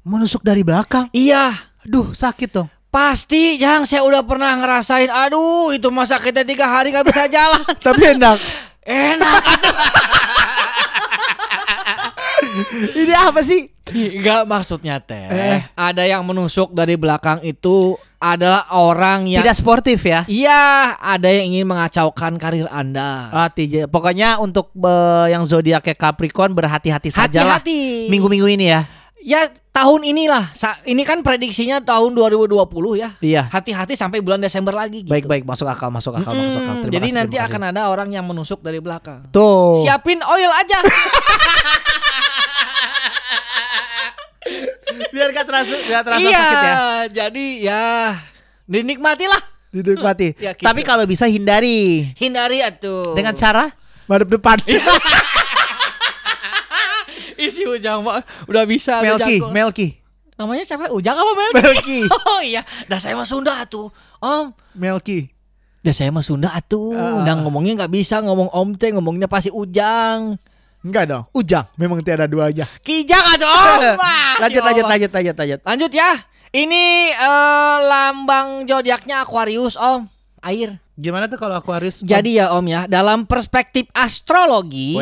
Menusuk 0.00 0.40
dari 0.40 0.60
belakang. 0.60 1.08
Iya, 1.10 1.52
Aduh 1.82 2.12
sakit 2.12 2.50
dong. 2.50 2.68
pasti 2.88 3.56
Jang 3.56 3.84
saya 3.84 4.00
udah 4.02 4.22
pernah 4.22 4.54
ngerasain. 4.56 5.08
Aduh, 5.08 5.70
itu 5.70 5.88
masa 5.88 6.16
kita 6.16 6.40
tiga 6.42 6.64
hari 6.66 6.88
gak 6.90 7.04
bisa 7.04 7.26
jalan. 7.26 7.64
Tapi 7.86 8.02
enak. 8.12 8.38
Enak. 8.82 9.42
Ini 13.00 13.14
apa 13.14 13.40
sih? 13.40 13.70
Enggak 13.86 14.44
maksudnya 14.44 14.98
teh. 14.98 15.16
Eh. 15.30 15.60
Ada 15.72 16.02
yang 16.04 16.26
menusuk 16.26 16.74
dari 16.74 16.98
belakang 16.98 17.38
itu 17.40 17.94
adalah 18.16 18.66
orang 18.72 19.28
yang 19.28 19.44
Tidak 19.44 19.54
sportif 19.54 20.02
ya? 20.02 20.24
Iya, 20.26 20.96
ada 20.98 21.28
yang 21.28 21.54
ingin 21.54 21.66
mengacaukan 21.68 22.34
karir 22.40 22.66
Anda. 22.66 23.30
Ah, 23.30 23.48
tija- 23.48 23.86
Pokoknya 23.86 24.40
untuk 24.40 24.74
eh, 24.74 25.26
yang 25.30 25.46
zodiaknya 25.46 25.94
Capricorn 25.94 26.50
berhati-hati 26.50 27.12
sajalah 27.12 27.60
Hati-hati. 27.62 28.10
minggu-minggu 28.10 28.48
ini 28.50 28.66
ya. 28.72 28.82
Ya 29.26 29.50
tahun 29.74 30.06
inilah. 30.06 30.54
Ini 30.86 31.02
kan 31.02 31.18
prediksinya 31.20 31.82
tahun 31.82 32.14
2020 32.14 32.62
ya. 32.94 33.10
Iya. 33.18 33.42
Hati-hati 33.50 33.98
sampai 33.98 34.22
bulan 34.22 34.38
Desember 34.38 34.70
lagi 34.70 35.02
gitu. 35.02 35.10
Baik-baik 35.10 35.42
masuk 35.42 35.66
akal, 35.66 35.90
masuk 35.90 36.14
akal, 36.14 36.30
masuk 36.30 36.62
akal. 36.62 36.74
Terima 36.80 36.94
jadi 36.94 37.08
kasih, 37.10 37.18
nanti 37.18 37.36
akan 37.42 37.62
ada 37.74 37.90
orang 37.90 38.08
yang 38.14 38.22
menusuk 38.22 38.62
dari 38.62 38.78
belakang. 38.78 39.26
Tuh. 39.34 39.82
Siapin 39.82 40.22
oil 40.22 40.50
aja. 40.50 40.78
Biar 45.14 45.28
gak 45.32 45.46
terasa, 45.46 45.74
gak 45.86 46.02
terasa 46.04 46.26
iya, 46.26 46.38
sakit 46.40 46.62
ya. 46.62 46.76
jadi 47.12 47.46
ya 47.62 47.84
dinikmatilah. 48.66 49.42
Dinikmati. 49.70 50.28
Ya, 50.44 50.52
gitu. 50.56 50.64
Tapi 50.64 50.80
kalau 50.82 51.04
bisa 51.04 51.28
hindari 51.28 52.12
Hindari 52.16 52.64
atuh. 52.64 53.12
dengan 53.12 53.36
cara 53.36 53.72
madep 54.08 54.38
depan. 54.40 54.56
isi 57.36 57.68
ujang 57.68 58.00
mah 58.00 58.24
udah 58.48 58.64
bisa 58.64 59.04
udah 59.04 59.20
Melki. 59.20 59.36
Melki, 59.52 59.88
Namanya 60.36 60.64
siapa? 60.68 60.92
Ujang 60.92 61.16
apa 61.16 61.32
Melki? 61.32 61.56
Melki. 61.60 62.00
oh 62.32 62.40
iya, 62.44 62.64
dah 62.88 63.00
saya 63.00 63.16
mah 63.16 63.28
Sunda 63.28 63.56
atuh. 63.56 63.88
Om, 64.20 64.52
Melki. 64.76 65.32
dah 65.80 65.94
saya 65.94 66.12
mah 66.12 66.24
Sunda 66.24 66.52
atuh. 66.52 66.92
Ah. 66.92 67.24
Udah 67.24 67.34
ngomongnya 67.40 67.84
nggak 67.84 67.92
bisa 67.92 68.20
ngomong 68.20 68.52
Om 68.52 68.68
teh, 68.76 68.92
ngomongnya 68.92 69.28
pasti 69.28 69.52
Ujang. 69.52 70.36
Enggak 70.86 71.04
dong, 71.10 71.26
Ujang. 71.34 71.66
Memang 71.74 71.98
tiada 71.98 72.30
duanya. 72.30 72.70
Kijang 72.86 73.26
Om. 73.42 73.98
Wah, 73.98 74.38
lanjut, 74.46 74.62
si 74.62 74.66
lanjut, 74.70 74.84
Om. 74.86 74.90
lanjut, 74.94 75.10
lanjut, 75.10 75.34
lanjut. 75.34 75.60
Lanjut 75.66 75.92
ya. 75.92 76.10
Ini 76.54 77.10
eh, 77.10 77.76
lambang 77.82 78.62
zodiaknya 78.70 79.26
Aquarius, 79.26 79.74
Om. 79.74 80.06
Air. 80.46 80.78
Gimana 80.94 81.26
tuh 81.26 81.42
kalau 81.42 81.58
Aquarius? 81.58 82.06
Jadi 82.06 82.38
ya 82.38 82.54
Om 82.54 82.64
ya, 82.70 82.80
dalam 82.86 83.26
perspektif 83.26 83.90
astrologi. 83.90 84.94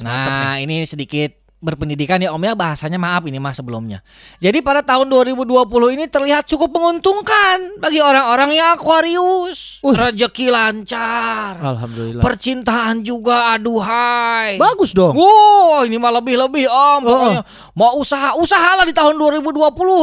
Nah, 0.00 0.56
ini 0.56 0.88
sedikit 0.88 1.45
berpendidikan 1.56 2.20
ya 2.20 2.30
Om 2.30 2.42
ya, 2.42 2.52
bahasanya 2.52 2.96
maaf 2.96 3.24
ini 3.24 3.36
mah 3.36 3.50
sebelumnya. 3.50 4.04
Jadi 4.38 4.60
pada 4.60 4.80
tahun 4.80 5.08
2020 5.08 5.66
ini 5.92 6.04
terlihat 6.06 6.44
cukup 6.44 6.68
menguntungkan 6.70 7.80
bagi 7.80 7.98
orang-orang 7.98 8.52
yang 8.52 8.76
Aquarius. 8.76 9.80
Uh. 9.80 9.96
Rezeki 9.96 10.52
lancar. 10.52 11.56
Alhamdulillah. 11.58 12.20
Percintaan 12.20 13.00
juga 13.00 13.56
aduhai. 13.56 14.60
Bagus 14.60 14.92
dong. 14.92 15.16
Wow, 15.16 15.82
ini 15.82 15.96
mah 15.96 16.12
lebih-lebih 16.14 16.68
Om. 16.68 17.00
Oh, 17.00 17.08
Pokoknya 17.08 17.42
mau 17.72 17.92
usaha, 17.96 18.36
usahalah 18.36 18.84
di 18.84 18.92
tahun 18.92 19.16
2020 19.16 19.56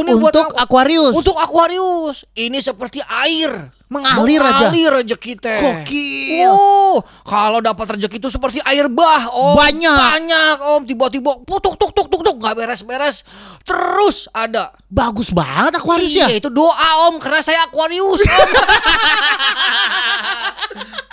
nih 0.04 0.16
buat 0.18 0.34
Untuk 0.34 0.50
Aqu- 0.50 0.58
Aquarius. 0.58 1.14
untuk 1.14 1.36
Aquarius. 1.38 2.26
Ini 2.34 2.58
seperti 2.60 3.00
air. 3.00 3.70
Mengalir 3.92 4.42
aja. 4.42 4.72
Mengalir 4.72 4.90
rezeki 5.04 5.34
teh. 5.38 5.60
Gokil. 5.60 6.50
Oh, 6.50 7.04
kalau 7.28 7.60
dapat 7.60 7.98
rezeki 8.00 8.18
itu 8.18 8.30
seperti 8.32 8.60
air 8.64 8.88
bah, 8.90 9.30
Om. 9.30 9.56
Banyak. 9.60 9.98
Banyak, 9.98 10.58
Om. 10.62 10.82
Tiba-tiba 10.88 11.32
putuk 11.44 11.76
tuk 11.78 11.92
tuk 11.94 12.08
tuk 12.10 12.22
tuk 12.24 12.36
nggak 12.40 12.56
beres-beres. 12.58 13.28
Terus 13.68 14.32
ada. 14.34 14.74
Bagus 14.88 15.34
banget 15.34 15.78
Aquarius 15.78 16.14
iya, 16.14 16.30
ya. 16.30 16.38
itu 16.38 16.50
doa, 16.54 17.10
Om, 17.10 17.18
karena 17.18 17.42
saya 17.42 17.66
Aquarius, 17.66 18.22
Om. 18.22 18.50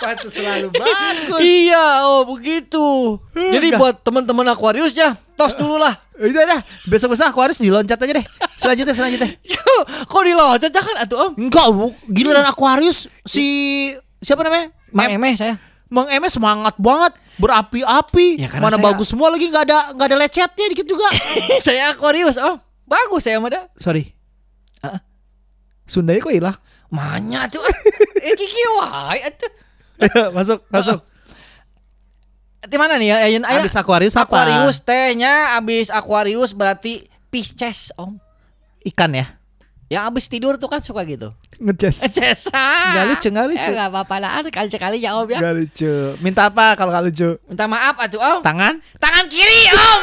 Pantes 0.01 0.33
selalu 0.33 0.73
bagus. 0.73 1.39
iya, 1.39 2.01
oh 2.03 2.25
begitu. 2.25 3.17
Jadi 3.31 3.69
Enggak. 3.69 3.79
buat 3.79 3.95
teman-teman 4.01 4.49
Aquarius 4.49 4.91
ya, 4.91 5.13
tos 5.33 5.53
dulu 5.53 5.77
lah. 5.77 5.93
Udah 6.17 6.43
dah, 6.47 6.59
besok-besok 6.85 7.29
Aquarius 7.29 7.57
diloncat 7.57 7.97
aja 7.97 8.13
deh. 8.13 8.25
Selanjutnya, 8.57 8.93
selanjutnya. 8.93 9.29
Kok 10.11 10.23
diloncat 10.23 10.69
jangan 10.69 10.95
atuh, 10.97 11.17
Om. 11.21 11.31
Enggak, 11.39 11.65
Bu. 11.69 11.93
giliran 12.07 12.41
Aquarius 12.43 13.05
si 13.23 13.45
siapa 14.17 14.41
namanya? 14.41 14.73
Mang 14.89 15.07
Em- 15.07 15.17
Emeh 15.17 15.33
saya. 15.35 15.55
Mang 15.87 16.07
Emes 16.07 16.31
semangat 16.31 16.73
banget, 16.77 17.13
berapi-api. 17.35 18.39
Ya, 18.39 18.49
Mana 18.57 18.75
saya- 18.75 18.85
bagus 18.87 19.07
semua 19.07 19.29
lagi 19.29 19.45
nggak 19.45 19.65
ada 19.65 19.77
nggak 19.93 20.07
ada 20.07 20.17
lecetnya 20.17 20.65
dikit 20.67 20.87
juga. 20.87 21.05
saya 21.65 21.93
Aquarius, 21.93 22.35
Om. 22.35 22.57
Bagus 22.83 23.21
saya 23.21 23.37
mah 23.37 23.49
dah. 23.49 23.63
Sorry. 23.77 24.11
Ah. 24.79 24.97
Sundanya 25.85 26.19
kok 26.19 26.33
hilang? 26.33 26.57
Manya 26.87 27.47
tuh. 27.47 27.63
eh 28.19 28.33
kiki 28.33 28.63
wae 28.75 29.19
atuh. 29.21 29.51
masuk, 30.37 30.59
masuk. 30.67 30.99
Di 32.61 32.77
mana 32.77 32.97
nih 33.01 33.09
ya? 33.09 33.17
Ayeuna- 33.25 33.49
Habis 33.49 33.73
Aquarius 33.73 34.13
apa? 34.13 34.29
Aquarius 34.29 34.77
tehnya 34.79 35.57
abis 35.57 35.89
Aquarius 35.89 36.53
berarti 36.53 37.09
Pisces 37.33 37.89
om. 37.97 38.21
Ikan 38.85 39.13
ya. 39.17 39.25
Yang 39.91 40.03
abis 40.07 40.25
tidur 40.31 40.55
tuh 40.55 40.71
kan 40.71 40.79
suka 40.79 41.03
gitu. 41.03 41.35
Ngeces. 41.59 42.15
Cesa. 42.15 42.55
Nggak 42.95 43.05
lucu, 43.11 43.27
nggak 43.27 43.47
lucu. 43.51 43.67
Eh, 43.67 43.73
nggak 43.75 43.89
apa-apa 43.91 44.15
lah 44.17 44.31
sekali 44.41 44.69
sekali 44.71 44.97
ya 45.03 45.19
om 45.19 45.27
ya. 45.27 45.39
Gak 45.43 45.55
lucu. 45.57 45.93
Minta 46.23 46.47
apa 46.47 46.73
kalau 46.79 46.95
gak 46.95 47.05
lucu? 47.11 47.29
Minta 47.45 47.67
maaf 47.67 47.99
atuh 47.99 48.17
om. 48.17 48.39
Tangan? 48.39 48.79
Tangan 48.97 49.25
kiri 49.27 49.61
om. 49.69 49.99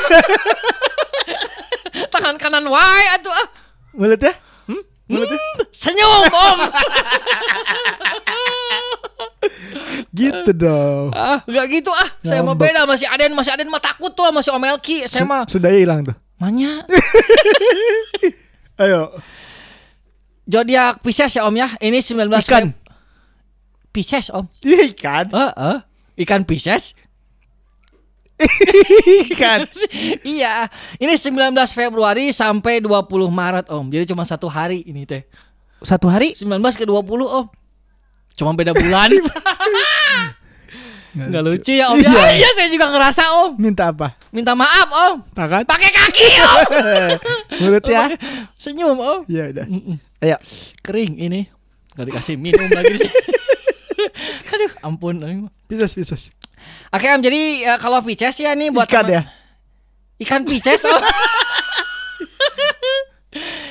Tangan 2.14 2.36
kanan 2.36 2.68
wae 2.68 3.04
atuh 3.16 3.32
ah. 3.32 3.48
Mulut 3.96 4.20
ya? 4.20 4.34
Hmm? 4.68 4.82
Mulut 5.08 5.30
ya? 5.32 5.38
Senyum 5.72 6.26
om. 6.28 6.58
Gitu 10.18 10.50
dong. 10.58 11.14
ah 11.14 11.38
nggak 11.46 11.66
gitu 11.70 11.90
ah. 11.94 12.08
Saya 12.26 12.42
mah 12.42 12.58
Ngambek. 12.58 12.74
beda 12.74 12.80
masih 12.90 13.06
Aden 13.06 13.32
masih 13.38 13.52
Aden 13.54 13.68
mah 13.70 13.78
takut 13.78 14.10
tuh 14.10 14.26
masih 14.34 14.50
Om 14.50 14.64
Elki. 14.66 15.06
Saya 15.06 15.22
mah 15.22 15.46
Sundanya 15.46 15.78
hilang 15.78 16.00
tuh. 16.02 16.16
Manya. 16.38 16.82
Ayo. 18.82 19.10
Zodiak 20.48 21.04
Pisces 21.04 21.34
ya 21.34 21.44
om 21.44 21.52
ya. 21.52 21.68
Ini 21.82 21.98
19 22.00 22.30
Ikan. 22.46 22.72
Pisces 23.92 24.30
om. 24.32 24.46
Ikan. 24.64 25.28
Heeh. 25.36 25.76
Ikan 26.24 26.42
Pisces. 26.48 26.94
Ikan. 29.28 29.66
iya, 30.38 30.70
ini 31.02 31.18
19 31.18 31.52
Februari 31.74 32.30
sampai 32.30 32.78
20 32.78 33.10
Maret 33.28 33.66
Om. 33.66 33.90
Jadi 33.90 34.14
cuma 34.14 34.22
satu 34.22 34.46
hari 34.46 34.86
ini 34.86 35.02
teh. 35.02 35.26
Satu 35.82 36.06
hari? 36.06 36.38
19 36.38 36.46
ke 36.78 36.86
20 36.86 37.02
Om. 37.26 37.46
Cuma 38.38 38.54
beda 38.54 38.70
bulan. 38.70 39.10
Nggak 41.18 41.42
lucu 41.42 41.72
ya 41.74 41.90
Om. 41.90 41.98
Iya. 41.98 42.10
Ya, 42.14 42.30
iya 42.38 42.50
saya 42.54 42.68
juga 42.70 42.86
ngerasa 42.88 43.22
Om. 43.42 43.50
Minta 43.58 43.90
apa? 43.90 44.14
Minta 44.30 44.54
maaf 44.54 44.86
Om. 44.86 45.14
Tangan? 45.34 45.66
Pakai 45.66 45.90
kaki 45.90 46.26
Om. 46.46 46.62
Mulut 47.58 47.82
ya? 47.84 48.06
Senyum 48.54 48.94
Om. 48.94 49.20
Iya 49.26 49.50
udah. 49.50 49.66
Ayo. 50.22 50.36
Kering 50.80 51.18
ini. 51.18 51.50
Gak 51.98 52.06
dikasih 52.06 52.38
minum 52.38 52.70
lagi 52.70 52.94
sini. 52.94 53.10
Aduh, 54.54 54.70
ampun. 54.86 55.18
Pisces, 55.66 55.98
Pisces. 55.98 56.22
Oke 56.94 57.10
Om, 57.10 57.18
jadi 57.18 57.40
eh, 57.66 57.78
kalau 57.82 57.98
Pisces 57.98 58.38
ya 58.38 58.54
nih 58.54 58.70
buat 58.70 58.86
Ikan 58.86 59.02
temen- 59.02 59.14
ya? 59.18 59.22
Ikan 60.22 60.46
Pisces 60.46 60.86
Om. 60.86 61.02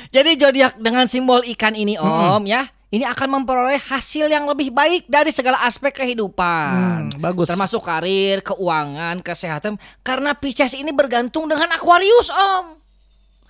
Jadi 0.08 0.36
zodiak 0.36 0.76
dengan 0.78 1.08
simbol 1.08 1.44
ikan 1.48 1.74
ini 1.74 1.96
Om 1.96 2.44
ya. 2.44 2.68
Ini 2.88 3.04
akan 3.04 3.42
memperoleh 3.42 3.84
hasil 3.84 4.32
yang 4.32 4.48
lebih 4.48 4.72
baik 4.72 5.12
dari 5.12 5.28
segala 5.28 5.60
aspek 5.68 5.92
kehidupan. 5.92 7.12
Hmm, 7.12 7.20
bagus. 7.20 7.52
Termasuk 7.52 7.84
karir, 7.84 8.40
keuangan, 8.40 9.20
kesehatan. 9.20 9.76
Karena 10.00 10.32
Pisces 10.32 10.72
ini 10.72 10.96
bergantung 10.96 11.52
dengan 11.52 11.68
Aquarius, 11.76 12.32
Om. 12.32 12.80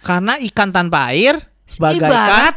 Karena 0.02 0.42
ikan 0.42 0.74
tanpa 0.74 1.14
air 1.14 1.38
bagaikan 1.78 2.10
Ibarat 2.10 2.56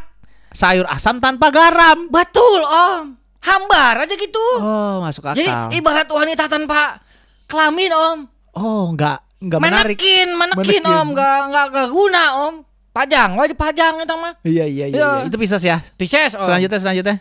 sayur 0.56 0.86
asam 0.88 1.20
tanpa 1.20 1.52
garam. 1.52 2.08
betul, 2.08 2.64
Om. 2.64 3.16
Hambar 3.40 4.04
aja 4.04 4.14
gitu. 4.16 4.46
Oh, 4.60 5.00
masuk 5.00 5.24
akal. 5.28 5.36
Jadi 5.40 5.80
ibarat 5.80 6.08
wanita 6.08 6.44
tanpa 6.48 7.00
kelamin, 7.44 7.92
Om. 7.92 8.18
oh, 8.56 8.92
enggak 8.92 9.20
enggak 9.40 9.60
menarik. 9.60 9.96
Menekin, 9.96 10.28
menekin, 10.36 10.80
Menekin. 10.80 10.82
Om. 10.84 11.06
Enggak 11.12 11.38
enggak 11.48 11.64
enggak 11.72 11.88
guna, 11.92 12.24
Om. 12.48 12.54
Pajang, 12.90 13.38
wah 13.38 13.46
dipajang 13.46 14.02
itu 14.02 14.14
mah. 14.14 14.34
Iya, 14.42 14.64
iya, 14.64 14.84
iya, 14.84 14.84
Iya. 14.90 15.08
iya. 15.16 15.26
Itu 15.26 15.36
Pisces 15.36 15.62
ya. 15.62 15.78
Pisces, 15.94 16.34
Om. 16.34 16.42
Selanjutnya, 16.42 16.78
selanjutnya. 16.78 17.16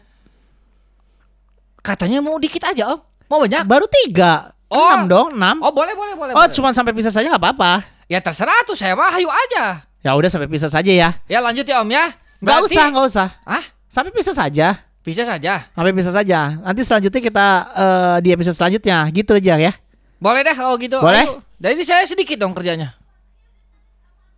Katanya 1.80 2.20
mau 2.20 2.36
dikit 2.36 2.62
aja, 2.64 2.92
Om. 2.92 3.00
Mau 3.28 3.40
banyak? 3.42 3.64
Baru 3.64 3.86
tiga. 3.86 4.52
Oh. 4.68 4.78
Enam 4.92 5.06
dong, 5.06 5.28
enam. 5.34 5.62
Oh, 5.62 5.70
boleh, 5.70 5.94
boleh, 5.94 6.14
boleh. 6.14 6.34
Oh, 6.34 6.42
boleh. 6.42 6.54
cuma 6.54 6.74
sampai 6.74 6.94
Pisces 6.94 7.10
saja 7.10 7.26
nggak 7.28 7.40
apa-apa. 7.40 7.86
Ya 8.06 8.18
terserah 8.20 8.66
tuh 8.66 8.74
saya 8.74 8.94
mah, 8.94 9.14
ayo 9.14 9.30
aja. 9.30 9.86
Ya 10.02 10.12
udah 10.14 10.30
sampai 10.30 10.50
Pisces 10.50 10.70
saja 10.70 10.90
ya. 10.90 11.10
Ya 11.26 11.38
lanjut 11.40 11.64
ya, 11.64 11.82
Om 11.82 11.90
ya. 11.90 12.14
Nggak 12.40 12.58
Berarti- 12.62 12.74
usah, 12.74 12.86
nggak 12.90 13.06
usah. 13.06 13.28
Ah, 13.44 13.64
Sampai 13.86 14.10
Pisces 14.10 14.34
saja. 14.34 14.86
bisa 15.00 15.26
saja. 15.26 15.66
Sampai 15.74 15.90
Pisces 15.90 16.14
saja. 16.14 16.54
Nanti 16.56 16.86
selanjutnya 16.86 17.18
kita 17.20 17.48
eh, 17.74 18.18
di 18.22 18.30
episode 18.30 18.54
selanjutnya. 18.54 19.10
Gitu 19.10 19.34
aja 19.34 19.58
ya. 19.58 19.74
Boleh 20.22 20.46
deh 20.46 20.54
kalau 20.54 20.78
gitu. 20.78 21.02
Boleh? 21.02 21.26
Ayo. 21.26 21.42
Jadi 21.58 21.82
saya 21.82 22.06
sedikit 22.06 22.38
dong 22.38 22.54
kerjanya. 22.54 22.94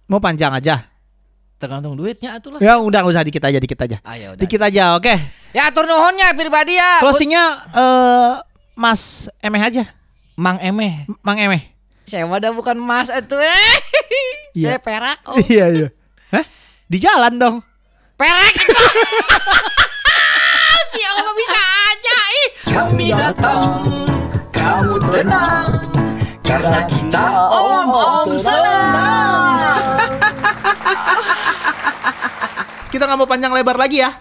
Mau 0.07 0.23
panjang 0.23 0.51
aja. 0.51 0.87
Tergantung 1.61 1.93
duitnya 1.93 2.41
atuh 2.41 2.57
lah. 2.57 2.59
Ya 2.59 2.81
udah 2.81 3.05
usah 3.05 3.21
dikit 3.21 3.45
aja, 3.45 3.61
dikit 3.61 3.77
aja. 3.77 4.01
Ayo 4.01 4.33
udah. 4.33 4.41
Dikit 4.41 4.61
aja, 4.65 4.97
oke. 4.97 5.13
Ya 5.53 5.69
atur 5.69 5.85
nuhunnya 5.85 6.33
pribadi 6.33 6.73
ya. 6.73 7.05
Closingnya 7.05 7.69
eh 7.69 8.33
Mas 8.73 9.29
Emeh 9.37 9.61
aja. 9.61 9.85
Mang 10.33 10.57
Emeh. 10.57 11.05
Mang 11.21 11.37
Emeh. 11.37 11.69
Saya 12.09 12.25
udah 12.25 12.49
bukan 12.49 12.81
Mas 12.81 13.13
itu. 13.13 13.37
Eh. 13.37 13.77
Iya. 14.51 14.75
Saya 14.75 14.79
perak. 14.83 15.21
Oh. 15.29 15.37
Iya 15.53 15.65
iya. 15.69 15.87
Hah? 16.33 16.45
Di 16.89 16.97
jalan 16.97 17.37
dong. 17.37 17.55
Perak 18.17 18.51
si 20.91 20.99
Allah 21.05 21.33
bisa 21.37 21.61
aja 21.61 22.17
ih. 22.35 22.47
Kami 22.67 23.07
datang, 23.15 23.63
kamu 24.53 24.95
tenang 25.09 25.69
Karena 26.45 26.81
kita 26.85 27.25
om-om 27.49 28.29
senang 28.37 28.70
Kita 32.91 33.07
nggak 33.07 33.19
mau 33.23 33.29
panjang 33.29 33.55
lebar 33.55 33.79
lagi 33.79 34.03
ya. 34.03 34.11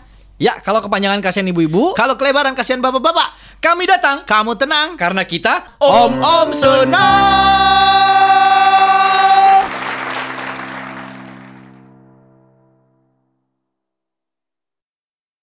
Ya, 0.40 0.56
kalau 0.62 0.80
kepanjangan 0.80 1.20
kasihan 1.20 1.44
ibu-ibu, 1.52 1.92
Kalau 1.92 2.16
kelebaran 2.16 2.56
kasihan 2.56 2.80
bapak-bapak, 2.80 3.60
kami 3.60 3.84
datang 3.84 4.24
kamu 4.24 4.56
tenang. 4.56 4.96
karena 4.96 5.20
kita 5.26 5.76
Om 5.76 6.12
Om 6.16 6.48
senang. 6.54 7.89